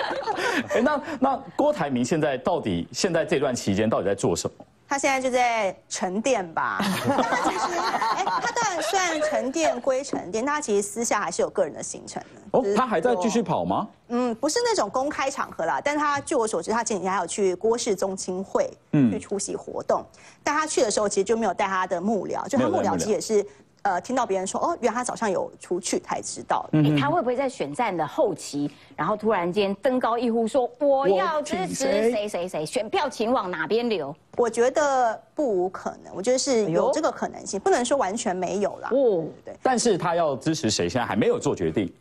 [0.76, 4.66] 哎，那那郭台铭现在到底现在这段期间到底在做什么？
[4.94, 6.78] 他现在就在沉淀吧。
[6.80, 12.42] 其实，哎，他当然虽然沉淀归沉淀，他其实私下还是有个人的行程的。
[12.52, 13.88] 哦，他还在继续跑吗？
[14.10, 15.82] 嗯，不是那种公开场合啦。
[15.84, 20.06] 但他据我所知，他前几天还有去郭氏宗亲会，嗯，去出席活动。
[20.44, 23.44] 但他去的时候，其实就没有带他的幕僚，就他幕僚其实也是。
[23.84, 26.70] 呃，听到别人说哦，原来他早上有出去才知道。
[26.72, 31.76] 嗯，他会不会在选战的后期，然后突然间登高一呼说我要支持
[32.10, 34.16] 谁谁谁，选票请往哪边流？
[34.38, 38.90] 我觉得不无可能，我觉得是有这个可能性，不能说完全没有啦。
[38.94, 39.54] 哦，对。
[39.62, 41.94] 但是他要支持谁，现在还没有做决定。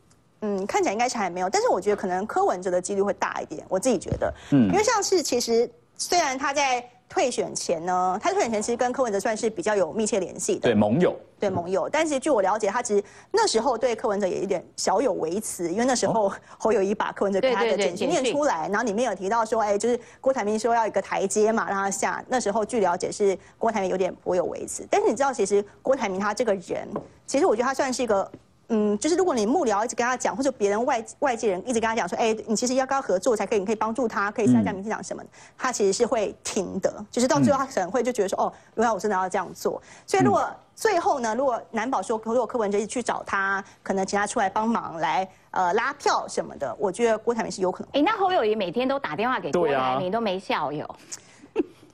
[0.42, 4.32] 嗯，看起来应该是还没有，但是我觉得可能柯文哲的几率会大一点，我自己觉得。
[4.52, 5.68] 嗯，因为像是其实
[5.98, 6.88] 虽然他在。
[7.12, 11.86] 退选前呢，他退选前其实跟柯文哲算是比较有密切联系的，对盟友，对盟友。
[11.86, 22.24] 但是据我了解，他其实那时候对柯文哲也有点小有维持，因为那时候侯友谊把柯文哲给他的简讯念出来，然后里面有提到说，哎，就是郭台铭说要一个台阶嘛，让他下。
[22.28, 26.88] 那时候据了解是郭台铭有点颇有维持，但是你知道，其实郭台铭他这个人，
[27.26, 28.32] 其实我觉得他算是一个。
[28.74, 36.92] 嗯，就是如果你幕僚一直跟他讲，或者别人外外界人一直跟他讲说，哎，你其实要跟他合作才可以，你可以帮助他，可以参加民进党什么的，他其实是会停的。
[37.10, 39.80] 就是到最后他可能会就觉得说，哦，原来我真的要这样做。
[40.06, 47.90] 所以如果最后呢，如果难保说如果柯文哲去找他，可能请他出来帮忙来呃拉票什么的，我觉得郭台铭是有可能。
[47.92, 50.88] 哎，那侯友谊每天都打电话给郭台铭，都没效有。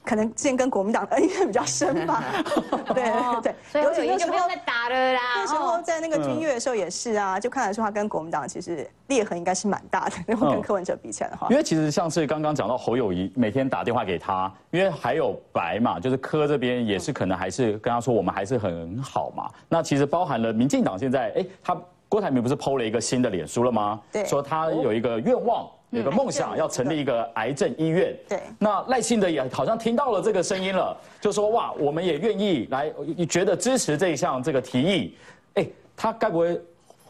[0.09, 2.25] 可能之前跟国民党恩怨比较深吧，
[2.95, 5.21] 对对，所以有几就不用再打了啦。
[5.37, 11.47] 那时候在那个军乐的时候也是啊，就看得出他跟国民党其实裂痕应该是蛮大的，如果跟柯文哲比起来的话。
[11.51, 19.51] 因为其实像是刚刚讲到侯友谊每天打电话给他，因为还有白嘛，就是柯这边也是可能还是跟他说我们还是很好嘛。
[19.69, 21.77] 那其实包含了民进党现在，哎，他
[22.09, 24.01] 郭台铭不是剖了一个新的脸书了吗？
[24.11, 25.69] 对，说他有一个愿望。
[25.91, 28.41] 有个梦想要成立一个癌症医院，对。
[28.59, 35.17] 那赖清德也好像听到了这个声音了，就说哇，我们也愿意来，你觉得支持这一项这个提议？
[35.55, 36.61] 哎，他该不会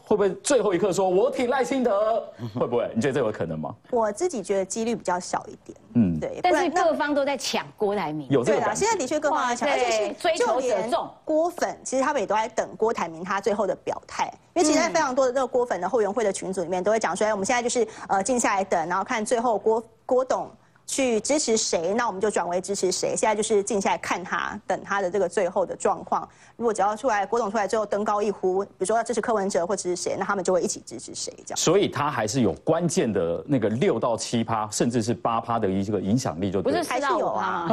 [0.09, 2.23] 会不会最后一刻说我挺赖清德？
[2.59, 2.91] 会不会？
[2.95, 3.75] 你觉得这有可能吗？
[3.91, 5.77] 我自己觉得几率比较小一点。
[5.93, 6.39] 嗯，对。
[6.41, 11.07] 但是各方都在抢郭台铭，有这个对啊，现在的确各方在抢，而且是追求者众。
[11.23, 20.49] 郭粉其实他们也都在等郭台铭他最后的表态，因为其实在非常多的这个郭粉的后援会的群组里面都会讲说，哎，我们现在就是呃静下来等，然后看最后郭郭董。
[20.89, 23.09] 去支持谁，那我们就转为支持谁。
[23.15, 26.27] 现在就是静下来看他，等他的这个最后的状况。
[26.57, 31.57] 如果只要出来，郭董出来之后登高一呼，比如说要支持柯文哲或支持谁，那他们就会一起支持谁这样。
[31.57, 37.67] 所以他还是有关键的那个六到七趴，甚至是八趴的一个影响力，就不是还是有啊，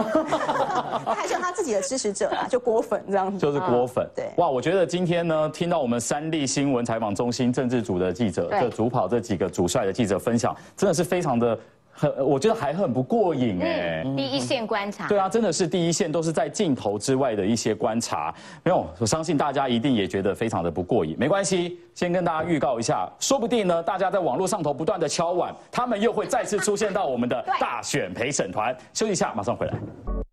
[1.17, 3.39] 还是有他自己的支持者啊，就郭粉这样子。
[3.39, 4.07] 就是郭粉。
[4.15, 4.29] 对。
[4.37, 11.59] 哇，我觉得今天呢，听到我们三立新闻采访中心政治组的记者，这主跑这几个主帅的记者分享，真的是非常的。
[11.97, 14.05] 很，我觉得还很不过瘾哎。
[14.17, 18.33] 第一线观察，对啊，真的是第一线，都是在镜头之外的一些观察。
[18.63, 21.17] 没有，我相信大家一定也觉得非常的不过瘾。
[21.19, 28.77] 没关系，先跟大家预告一下，说不定呢，大家在网络上头不断的敲碗，他们又会再次出现到我们的大选陪审团。
[28.93, 30.26] 休息一下，马上回来。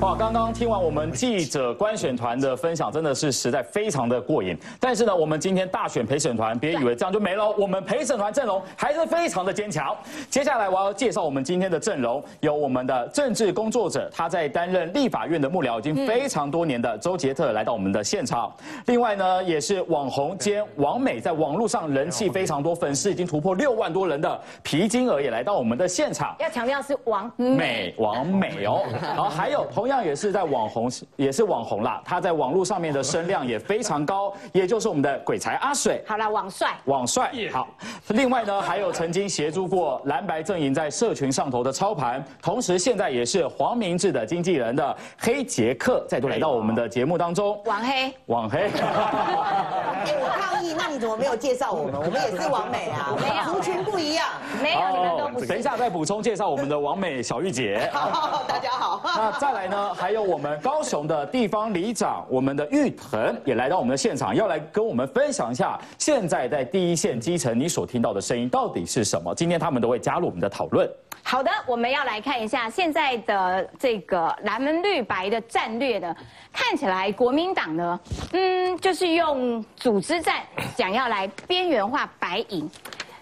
[0.00, 4.54] 哇，刚刚听完我们记者观选团的分享，真的是实在非常的过瘾。
[4.78, 9.96] 但是呢，我们今天大选陪审团，别以为这样就没了，我们陪审团阵容还是非常的坚强。
[10.28, 18.52] 接下来我要介绍我们今天的阵容，有我们的政治工作者，他在担任立法院的幕僚已经非常多年的周杰特来到我们的现场。
[18.86, 26.36] 另外呢，也是网红兼王美，在网络上人气非常多，粉丝已经突破六万多人的皮金儿也来到我们的现场。
[26.40, 28.82] 要强调是王美，王美哦。
[29.00, 30.04] 然后还有同样。
[30.04, 32.02] 也是在网红，也是网红啦。
[32.04, 36.04] 他在网络上面的声量也非常高， 也就是我们的鬼才阿水。
[36.06, 37.68] 好了，网帅，网帅好。
[38.08, 47.58] 另外呢，还有曾经协助过蓝白阵营在社群上头的操盘，同时现在也是黄明志的经纪人的黑杰克，再度来到我们的节目当中。
[47.64, 48.60] 网黑，网黑。
[48.60, 51.94] 哎我抗议，那你怎么没有介绍我们？
[52.04, 54.26] 我们也是王美啊，没有，族群不一样，
[54.62, 55.46] 没有，你们都不。
[55.46, 57.88] 等一下再补充介绍我们的王美小玉姐。
[57.92, 59.00] 好，大家好。
[59.04, 59.73] 那再来呢？
[59.94, 69.34] 还有我们高雄的地方里长，我们的玉腾也来到我们的现场，要来跟我们分享一下现在在第一线基层你所听到的声音到底是什么。
[69.34, 70.90] 今天他们都会加入我们的讨论。
[71.22, 76.14] 好的，我们要来看一下现在的这个蓝门绿白的战略呢，
[76.52, 78.00] 看起来国民党呢，
[78.32, 80.42] 嗯，就是用组织战
[80.76, 82.68] 想要来边缘化白银。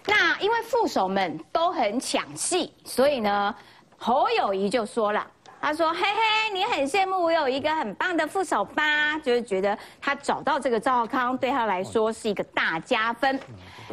[0.05, 3.55] 那因为副手们都很抢戏，所以呢，
[3.97, 5.25] 侯友谊就说了。
[5.63, 9.17] 他说：“嘿嘿，你很羡慕我有一个很棒的副手吧？
[9.19, 13.39] 就是觉得他找到这个赵浩康对他来说是一个大加分。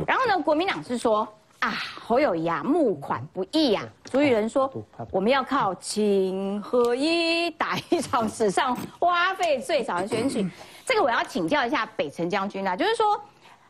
[0.05, 1.19] 然后呢，国民党是说
[1.61, 3.85] 啊，侯友谊啊，募款不易呀。
[4.03, 4.69] 主语人说，
[5.13, 10.45] 我们要靠情合一打一场史上花费最少的选举。
[10.85, 13.23] 这个我要请教一下北辰将军啊，就是说，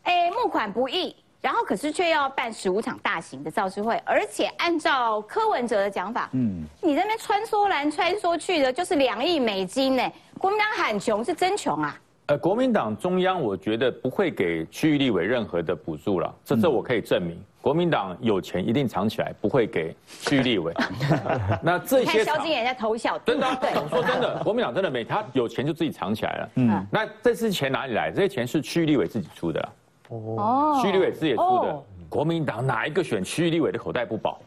[0.04, 10.12] 哎，募款不易。”然后可是却要办十五场大型的造势会，而且按照柯文哲的讲法，嗯，你在那边穿梭来穿梭去的，就是两亿美金呢。
[10.38, 11.98] 国民党喊穷是真穷啊。
[12.26, 17.42] 呃，国民党中央我觉得不会给区域立委任何的补助了，这这我可以证明。
[17.62, 20.72] 国民党有钱一定藏起来，不会给区域立委。
[21.62, 23.18] 那这些萧敬也在偷笑。
[23.18, 23.46] 真的，
[23.90, 26.48] 说真的，国民党真的没他有钱就自己藏起来了。
[26.54, 28.10] 嗯，那这些钱哪里来？
[28.10, 29.68] 这些钱是区域立委自己出的。
[30.10, 34.40] 哦，区立委自己出的，国民党哪一个选区立委的口袋不保？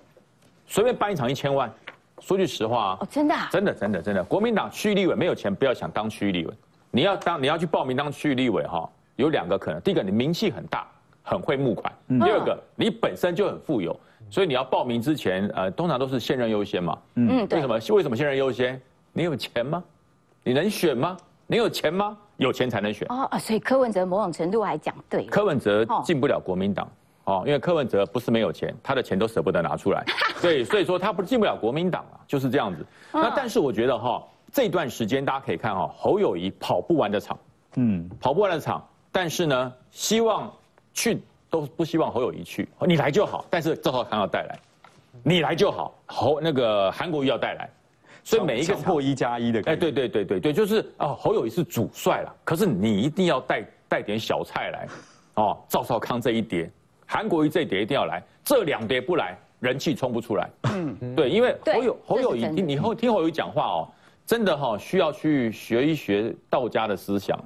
[0.65, 1.71] 随便办一场一千万，
[2.19, 6.54] 说句实话啊，真的，真的，真的，真的，国民党区立委没有钱，不要想当区立委。
[6.91, 10.88] 你要当，你要去报名当区立委哈，有两个可能：第一个，你名气很大，
[11.23, 13.97] 很会募款；第二个，你本身就很富有，
[14.30, 16.97] 所以你要报名之前，呃，通常都是现任优先嘛。
[17.15, 17.80] 嗯，为什么？
[17.95, 18.80] 为什么现任优先？
[19.12, 19.84] 你有钱吗？
[20.43, 21.17] 你能选吗？
[21.47, 22.17] 你有钱吗？
[22.38, 25.26] 有钱才能选哦啊，所以柯文哲某种程度还讲对。
[25.28, 26.89] 柯文哲进不了国民党
[27.26, 30.04] 哦，因为柯文哲不是没有钱，他的钱都舍不得拿出来。
[30.41, 32.86] 对，所以说他不进不了国民党啊，就是这样子。
[33.12, 37.38] 那但是我觉得哈，这段时间大家可以看哈，侯友谊跑不完的场，
[37.76, 38.86] 嗯，跑不完的场。
[39.12, 40.52] 但是呢，希望
[40.93, 43.46] 去都不希望侯友谊去，你来就好。
[43.50, 44.60] 但是赵少康要带来，
[45.22, 45.93] 你来就好。
[46.08, 47.69] 侯那个韩国瑜要带来。
[48.24, 54.88] 所以每一个破一加一的，哎，对对对对对，就是啊，侯友谊是主帅了，可是你一定要带带点小菜来，
[55.36, 56.72] 哦，赵少康这一碟，
[57.06, 60.50] 韩国瑜这一碟一定要来，这两碟不来，人气冲不出来。
[60.74, 63.88] 嗯，对，因为侯友侯友谊，你你后听侯友谊讲话哦，
[64.26, 67.38] 真的哈，需要去学一学道家的思想，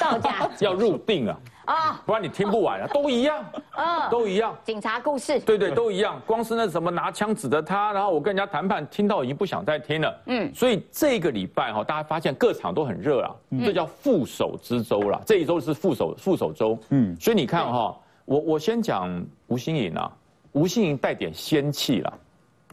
[0.00, 0.50] 道家。
[0.60, 1.38] 要入定啊。
[1.66, 4.56] 啊，不然你听不完啊，都一样，啊，都一样。
[4.62, 6.22] 警察故事，对对，都一样。
[6.24, 10.22] 光是那什么拿枪指着他，然后我跟人家谈判，听到已经不想再听了。
[10.26, 13.34] 嗯，所以这个礼拜哈，大家发现各场都很热啊，
[13.64, 15.20] 这叫副手之周了。
[15.26, 19.10] 这一周是副手副手周，嗯，所以你看哈，我我先讲
[19.48, 20.08] 吴欣颖啊，
[20.52, 22.12] 吴欣颖带点仙气啦，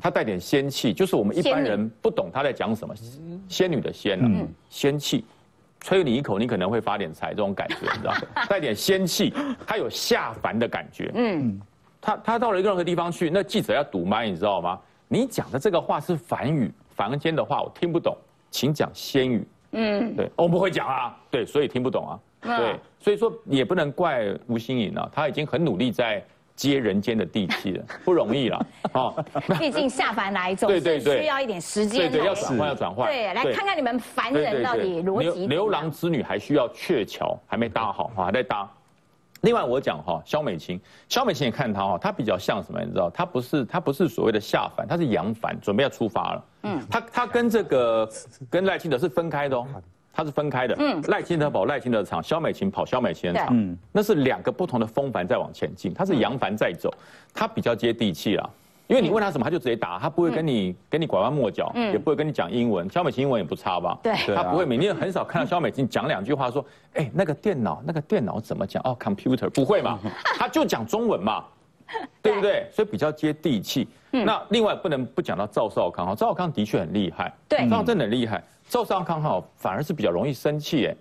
[0.04, 2.94] 她带点仙气，就是我们一般人不懂他在讲什么，
[3.48, 5.24] 仙女的仙啊，仙气，
[5.80, 8.14] 吹你一口，你可能会发点财，这种感觉，你知道，
[8.50, 9.34] 带点仙气，
[9.66, 11.58] 他有下凡的感觉，嗯，
[12.02, 14.78] 他他到了任何地方去，那记者要堵麦，你知道吗？
[15.08, 18.14] 你讲的这个话是梵语，凡间的话我听不懂，
[18.52, 22.20] 请讲仙语，嗯，对，我不会讲啊，对，所以听不懂啊。
[22.42, 26.22] 对，所以说也不能怪吴欣颖啊，他已经很努力在
[26.56, 28.66] 接人间的地气了， 不容易了。
[28.94, 29.26] 哦，
[29.60, 33.08] 毕竟下凡来总是需要一点时间，对对，要转换要转换。
[33.12, 35.48] 对，来看看你们凡人到底逻辑。
[35.48, 38.70] 牛郎织女还需要鹊桥，还没搭好啊，还在搭。
[39.42, 40.80] 另外我讲哈，肖美琴，
[41.10, 42.80] 肖美琴也看她哈，她比较像什么？
[42.80, 46.46] 你知道，她不是她不是所谓的下凡，她是扬凡，准备要出发了。
[46.64, 48.10] 嗯，她她跟这个
[48.50, 49.68] 跟赖清德是分开的哦。
[50.16, 56.94] 它是分开的，嗯，赖清德跑赖清德的场，肖美琴跑肖美琴的场，嗯，那是两个不同的风帆在往前进，它是扬帆在走，
[57.34, 58.48] 它比较接地气啦，
[58.86, 63.98] 因为你问他什么，他就直接答，他不会跟你跟你拐弯抹角，嗯，也不会跟你讲英文，肖美琴英文也不差吧？
[64.04, 68.84] 对，他不会，你也很少看到肖美琴讲两句话说，哎，那个电脑那个电脑怎么讲？
[68.86, 69.98] 哦，computer 不会嘛？
[70.38, 71.44] 他就讲中文嘛，
[72.22, 72.34] 对。
[72.36, 72.68] 不对？
[72.72, 73.88] 所以比较接地气。
[74.12, 78.44] 那另外不能不讲到赵少康哈，赵少康的确很厉害，对，赵真的很厉害。
[78.74, 80.96] 受伤康哈反而是比较容易生气哎，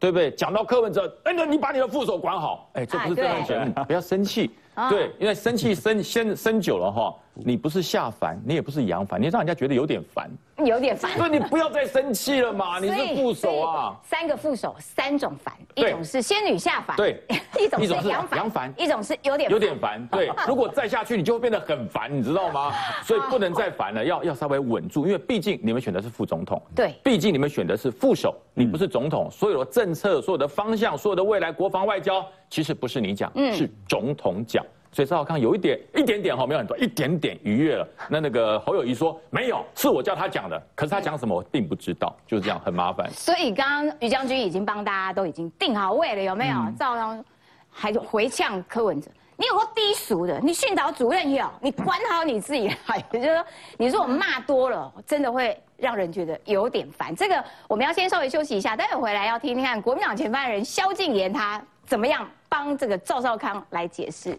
[0.00, 0.28] 对不对？
[0.32, 4.50] 讲到柯文哲，哎，那你把你的副手管好，哎，这不是这样节目，不要生气。
[4.90, 10.30] 对，因为生气生先生久了哈，你不是下凡，你也不是扬凡，你让人家觉得有点烦，
[10.66, 11.16] 有点烦。
[11.16, 13.98] 所以你不要再生气了嘛，你是副手啊。
[14.04, 17.22] 三个副手，三种烦，一种是仙女下凡，对，
[17.58, 20.06] 一种是扬扬凡，一种是有点有点烦。
[20.08, 22.70] 对， 如果再下去，你就会变得很烦，你知道吗？
[23.02, 34.62] 所以不能再烦了，要要稍微稳住，因为毕竟你们选的是副总统，对，毕竟你们选的是副手，你不是总统，所有的政策、所有的方向、所有的未来国防外交，其实不是你讲，是总统讲。
[34.92, 37.88] 所以赵少康有一点一点点哈，没有很多，一点点愉悦了。
[38.10, 43.10] 那那个侯友谊说没有，是我叫他讲的，可是他讲什么我并不知道，就是这样，很麻烦。
[43.12, 46.56] 所以刚刚于将军已经帮大家都已经定好位了，有没有？
[46.78, 47.24] 赵刚
[47.70, 52.70] 还回呛柯文哲，你有个低俗的，你训导主任有，你管好你自己。
[53.12, 53.44] 也就是说，
[53.78, 57.16] 你说我骂多了，真的会让人觉得有点烦。
[57.16, 64.36] 这个我们要先稍微休息一下，待会回来要听听看国民党前发言人萧敬言他怎么样帮这个赵少康来解释。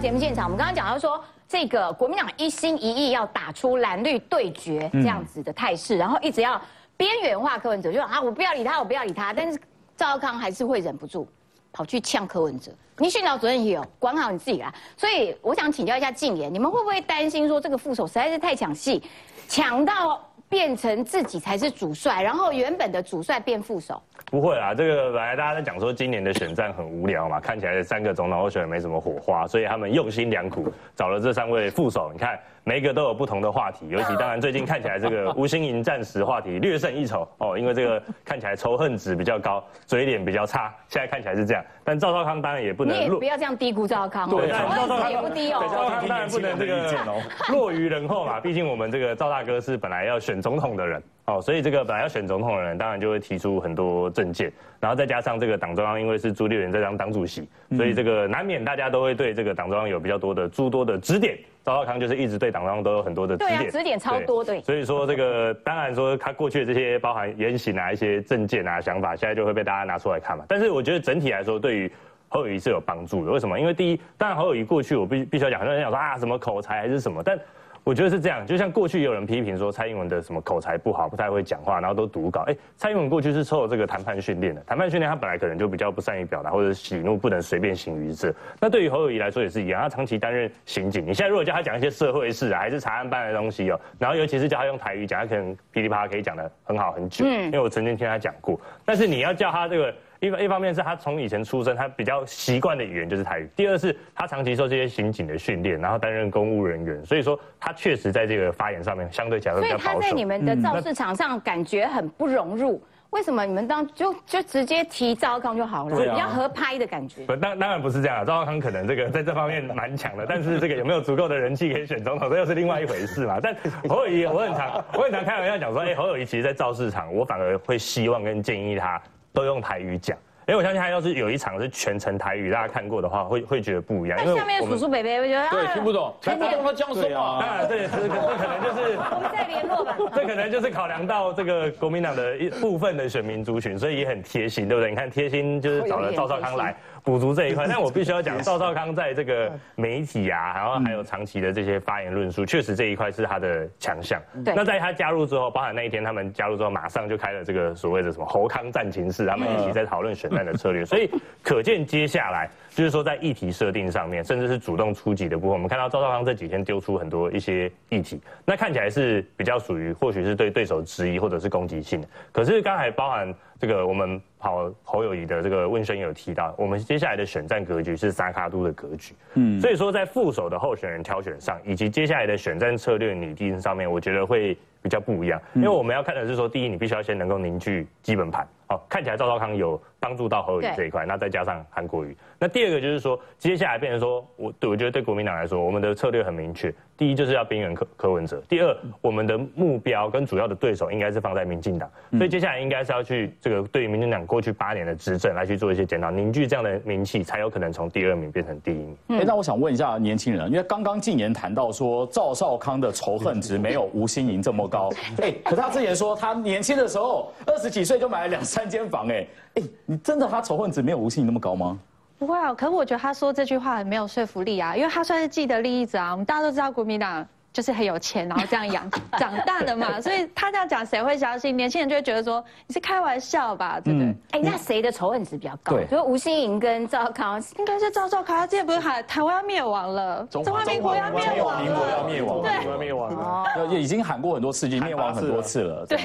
[0.00, 0.44] 节目现场。
[0.44, 6.60] 我们刚刚讲到说，这个国民党一心一意要打出蓝绿对决这样子的态势，然后一直要
[6.96, 9.34] 边缘化柯文哲，就啊，我不要理他，我不要理他。
[9.34, 9.60] 但是
[9.98, 11.28] 赵少康还是会忍不住
[11.70, 12.72] 跑去呛柯文哲。
[12.96, 14.72] 你训导主任也有管好你自己啦。
[14.96, 19.02] 所以我想请教一下静言，你们会不会担心说这个副手实在是太抢戏，
[19.48, 24.02] 抢到变成自己才是主帅，然后原本的主帅变副手？
[24.30, 32.38] 不会啊，这个本来大家在讲说今年的选战很无聊嘛，看起来三个总统候选人没什么火花，所以他们用心良苦找了这三位副手，你看。
[32.62, 41.64] 每一个都有不同的话题，尤其当然最近看起来这个吴欣盈暂时话题略胜一筹哦，因为这个看起来仇恨值比较高，嘴脸比较差，现在看起来是这样。
[41.90, 45.58] 但赵少康当然也不能，你也不要这样低估赵少康，对，赵少康也不低哦。
[45.68, 46.94] 赵少康当然不能这个
[47.50, 61.36] 落于人后嘛，毕竟我们这个赵大哥是本来要选总统的人哦，所以这个本来要选总统的人，当然就会提出很多政见，然后再加上这个党中央因为是朱立伦在当党主席，所以这个难免大家都会对这个党中央有比较多的诸多的指点。
[61.62, 64.62] 赵少康就是一直对党中央都有很多的指点，指点超多对。
[64.62, 70.44] 所以说这个当然说他过去的这些包含言行啊、一些政见啊、想法，现在就会被大家拿出来看嘛。
[70.48, 71.79] 但是我觉得整体来说，对于
[72.28, 73.30] 侯友谊是有帮助的。
[73.30, 73.60] 为什么？
[73.60, 77.38] 因为第一，当然侯友谊过去我必必须要讲，很多人讲说啊什么口才还是什么，但。
[77.82, 82.42] 我觉得是这样，就像过去有人批评说蔡英文的什么口才不好，不太会讲话，然后都读稿。
[82.42, 88.32] 哎，蔡英文过去是受这个谈判训练的，谈判训练他本来可能就比较不善于表达，或者喜怒不能随便行于色。
[88.60, 97.24] 那对于侯友谊来说也是一样，他长期担任刑警，你现在如果叫他讲一些社会事啊，还是查案办的东西哦，然后尤其是叫他用台语讲，他可能噼里啪啦可以讲的很好很久。
[97.26, 98.60] 嗯，因为我曾经听他讲过。
[98.84, 99.92] 但是你要叫他这个。
[100.20, 103.48] 一一方面是他从以前出生，他比较习惯的语言就是台语。
[103.56, 109.90] 第二是他长期受这些刑警的训练，然后担任公务人员，所以说他确实在这个发言上面相对讲会比较保守。
[109.92, 112.82] 所以他在你们的造势场上感觉很不融入。
[113.08, 117.24] 为什么你们当就就直接提赵少康就好了，比较合拍的感觉？
[117.24, 118.24] 不，当当然不是这样。
[118.24, 123.40] 赵少康可能这个在这方面蛮强的，但是这个有没有足够的人气可以选总统，这又是另外一回事嘛。
[123.42, 123.56] 但
[123.88, 129.00] 侯友谊，我很常我很常开玩笑讲说，哎，侯友谊其实，在造市场，我反而会希望跟建议他。
[129.32, 130.16] 都用台语讲，
[130.46, 134.18] 因为我相信他要是有一场是全程台语，大家看过的话，会会觉得不一样。
[134.24, 137.64] 因为下面叔叔伯伯我觉得对听不懂，听不懂他讲什么啊。
[137.68, 139.96] 这可这可能就是我们再联络吧。
[140.14, 144.90] 这可能就是考量到这个国民党的一部分的选民族群，所以也很贴心，对不对？
[144.90, 146.74] 你看贴心就是找了赵少康来。
[147.02, 154.20] 补足这一块， 但我必须要讲，赵少康在这个媒体啊，然后还有长期的这些发言论述，确实这一块是他的强项。
[154.44, 154.54] 对。
[154.54, 160.84] 那在他加入之后，包含那一天他们加入之后，马上就开了这个所谓的什么侯康战情室，他们一起在讨论选战的策略。
[160.84, 161.10] 所以
[161.42, 172.08] 可见接下来就是说在议题设定上面，甚至是主动出击的部分，我们看到赵少康这几天丢出很多一些议题，那看起来是比较属于或许是对对手质疑或者是攻击性的。
[172.32, 174.20] 可是刚才包含这个我们。
[174.42, 179.14] 跑，侯友谊的这个问声有提到，我们接下来的选战格局是萨卡都的格局。
[179.34, 185.40] 嗯，所以说在副手的候选人挑选上，以及接下来的选战策略拟定上面，我觉得会比较不一样。
[185.54, 188.46] 因为我们要看的是说，第一，你必须要先能够凝聚基本盘。
[188.66, 192.16] 好，看起来赵少康有帮助到侯友谊这一块，那再加上韩国瑜。
[192.38, 196.72] 那第二个就是说，接下来变成说，我对我觉得对国民党来说，我们的策略很明确。
[196.96, 198.40] 第一就是要边缘柯柯文哲。
[198.48, 201.90] 第二，我们的目标跟主要的对手应该是放在民进党。
[202.12, 208.96] 所以接下来应该是要去这个对于民进党过去八年的执政来去做一些检讨，凝聚这样的名气，才有可能从第二名变成第一名。
[209.08, 214.88] 哎，那我想问一下年轻人，因为刚刚禁言谈到说赵少康的仇恨值没有吴新盈这么高。
[215.20, 219.08] 哎，可他之前说他年轻的时候二十几岁就买了两三间房。
[219.08, 221.78] 哎，哎，你真的他仇恨值没有吴新盈那么高吗？
[222.18, 226.12] 不会啊，可是我觉得他说这句话很没有说服力啊，因为他算是既得利益者啊。
[226.12, 228.88] 我们大家都知道国民党就是很有钱，然后这样养
[229.18, 231.56] 长大的嘛， 所以他这样讲谁会相信？
[231.56, 234.14] 年轻人就会觉得说你是开玩笑吧，对不对？
[234.32, 235.74] 哎，那谁的仇恨值比较高？
[235.74, 238.36] 对，比如吴欣颖跟赵康，应该是赵少康。
[238.38, 245.86] 他之前不是喊台湾要灭亡了，中华民国要灭亡，民国要灭亡，对，要灭亡了，也已经喊过很多次，已经灭亡很多次了。
[245.86, 245.98] 对，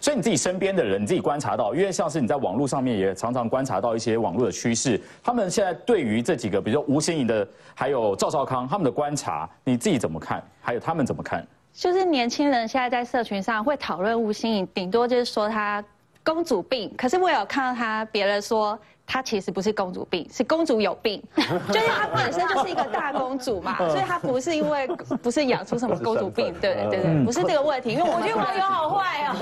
[0.00, 10.42] 所以你自己身边的人，你自己观察到，因为像是你在网络上面也常常观察到一些网络的趋势，他们现在对于这几个，比如说吴欣颖的，还有赵少康他们的观察，你自己怎么看？
[10.64, 11.46] 还有他们怎么看？
[11.74, 15.84] 就是年轻人现在在社群上会讨论吴欣颖，顶多就是说她
[16.24, 16.92] 公主病。
[16.96, 24.86] 可是我有看到她别人说她其实不是公主病，是公主有病， 就是她本身就是一个大公主嘛，所以她不是因为
[25.20, 27.90] 不是养出什么公主病， 对对对，不是这个问题。
[27.90, 29.34] 因为我觉得网友好坏 哦，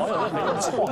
[0.58, 0.86] 不是不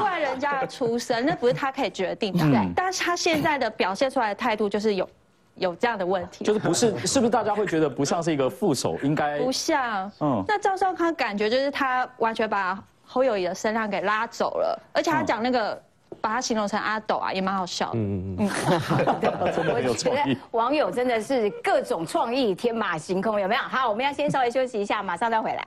[0.00, 2.44] 怪人家的出身，那不是她可以决定的。
[2.46, 5.08] 对，但是她现在的表现出来的态度就是有。
[5.56, 15.80] 有这样的问题，就是不是是不是大家会觉得不像是一个副手应该不像，嗯，那赵少康感觉就是他完全把侯友谊的声量给拉走了，而且他讲那个
[16.20, 23.60] 把他形容成阿斗啊，也蛮好笑的，嗯嗯嗯，真的很有创意，网友真的是各种创意天马行空，有没有？
[23.60, 25.64] 好，我们要先稍微休息一下，马上再回来。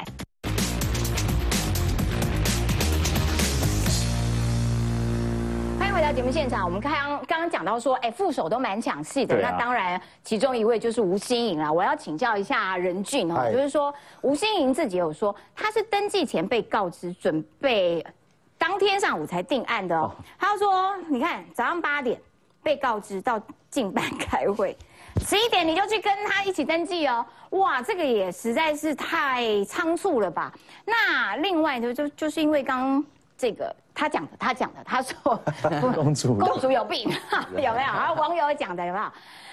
[6.04, 9.40] 到节目现场，我们刚刚刚讲到说，哎，副手都蛮抢戏的。
[9.40, 11.72] 那当然，其中一位就是吴新颖了。
[11.72, 18.06] 我要请教一下任俊哦，就是说吴新颖自己有说，他是登记前被告知，准备
[18.58, 20.14] 当天上午才定案的哦。
[20.38, 22.20] 他说，你看早上八点
[22.62, 24.76] 被告知到进班开会，
[25.26, 27.26] 十一点你就去跟他一起登记哦。
[27.52, 30.52] 哇，这个也实在是太仓促了吧？
[30.84, 33.02] 那另外就就就是因为刚
[33.38, 33.74] 这个。
[33.96, 35.40] 他讲的，他讲的，他说
[35.94, 37.10] 公主公主有病，
[37.56, 37.74] 有没有？
[37.76, 39.06] 然后网友讲的有没有？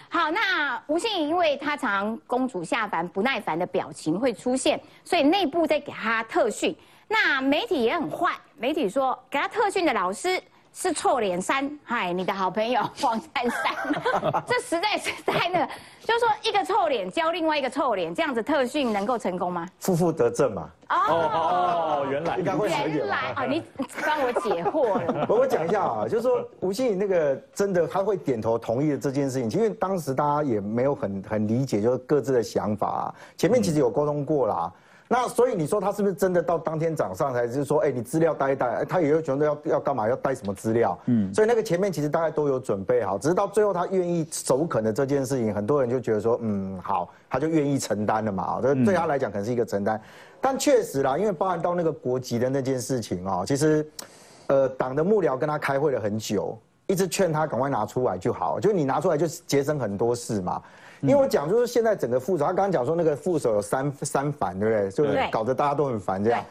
[0.09, 6.76] 好，那吴信颖因为他常公主下凡不耐烦的表情会出现，所以内部在给他特训。
[7.07, 10.41] 那媒体也很坏，媒体说给他特训的老师。
[10.72, 15.68] 是臭脸三，嗨，你的好朋友黄珊珊， 这实在是太那个，
[16.04, 19.66] 就是说一个臭脸教另外一个臭脸，这样子特训能够成功吗？
[19.80, 20.70] 负负得正嘛。
[20.88, 23.62] 哦哦，原来应该会原来啊，你
[24.06, 25.26] 帮我解惑了。
[25.28, 34.72] 我我讲一下啊，就是说吴欣颖那个真的他会点头同意的这件事情，因为当时大家也没有很很理解，就是各自的想法，啊前面其实有沟通过啦。
[35.12, 40.96] 那所以你说他是不是真的到当天早上才是说，哎，你资料带一带，他也有觉得要要干嘛，要带什么资料？
[41.06, 50.00] 嗯，所以那个前面其实大概都有准备好，只是到最后他愿意首肯的这件事情，很多人就觉得说，嗯，好，他就愿意承担了嘛，这对他来讲可能是一个承担。
[50.40, 53.84] 但确实啦，因为包含到那个国籍的那件事情啊，其实，
[54.46, 56.56] 呃，党的幕僚跟他开会了很久，
[56.86, 60.62] 一直劝他赶快拿出来就好，就你拿出来就节省很多事嘛。
[61.03, 64.90] 因为我讲就是现在整个副手，他刚刚讲说那个副手有三三反，对不对？
[64.90, 66.44] 就是搞得大家都很烦这样。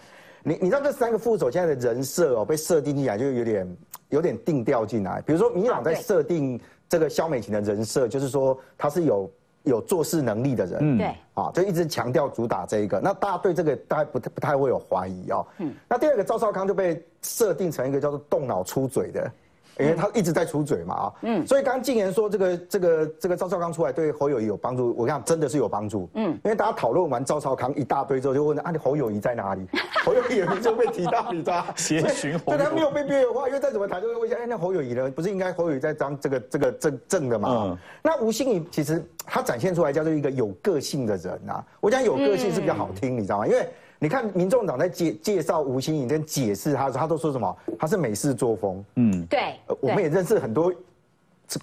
[0.43, 3.77] 你你知道这三个副手现在的人设哦，被设定进来就有点
[4.09, 5.21] 有点定调进来。
[5.21, 9.29] 比如说民党在设定这个肖美琴的人设，就是说他是有
[9.63, 12.99] 有做事能力的人，对，啊，就一直强调主打这一个。
[12.99, 15.45] 那大家对这个大概不太不太会有怀疑哦。
[15.57, 15.73] 嗯。
[15.87, 19.31] 那第二个赵少康就被设定成一个叫做动脑出嘴的。
[19.79, 29.65] 因为他一直在出嘴嘛啊，嗯，所以刚刚静言说这个这个这个赵少康出来对侯友谊有帮助，我讲真的是有帮助，嗯，因为大家讨论完赵少康一大堆之后，就问啊，你侯友谊在哪里？
[30.05, 31.65] 侯友谊就被提到，你知道？
[31.75, 35.09] 协寻侯，对他没有被边缘化，因为再怎么谈就会问一下，哎，那侯友谊呢？
[35.11, 37.77] 不是应该侯友谊在当这个这个正正的嘛？
[38.01, 43.47] 那吴欣怡其实他展现出来叫做一个有个性的人啊，我讲有个性是比较好听，你知道吗？
[43.47, 43.67] 因为
[44.01, 47.57] 你看，民众党在介介绍吴欣颖跟解释他，他都说什么？
[47.77, 48.83] 他是美式作风。
[48.95, 49.55] 嗯，对。
[49.81, 50.73] 我们也认识很多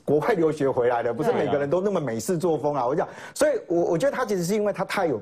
[0.05, 2.87] 国外留学回来的，不是每个人都那么美式作风啊。
[2.87, 5.21] 我讲，所以我我觉得他其实是因为他太有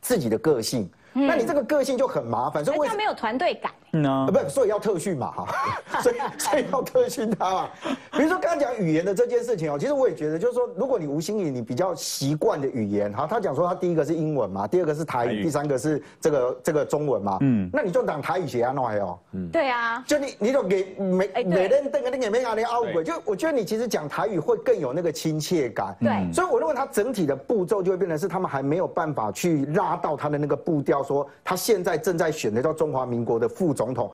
[0.00, 0.88] 自己的个性。
[1.12, 3.70] 那你这个个性就很麻烦，所以他没有团队感。
[3.92, 5.46] 嗯啊，不，所以要特训嘛哈，
[6.02, 7.68] 所以 所以要特训他嘛。
[8.12, 34.06] 比如说刚刚讲语言的这件事情哦，其实我也觉得，就是说，如果你吴欣颖你比较习惯的语言，哈，他讲说他第一个是英文嘛，第二个是台语，第三个是这个这个中文嘛，嗯，那你就讲台语写啊，那还有，嗯，对啊，就你你就给每每人瞪个那个没啊那奥鬼，就我觉得你其实讲台语会更有那个亲切感，对，所以我认为他整体的步骤就会变成是他们还没有办法去拉到他的那个步调，说他现在正在选的叫中华民国的副总统。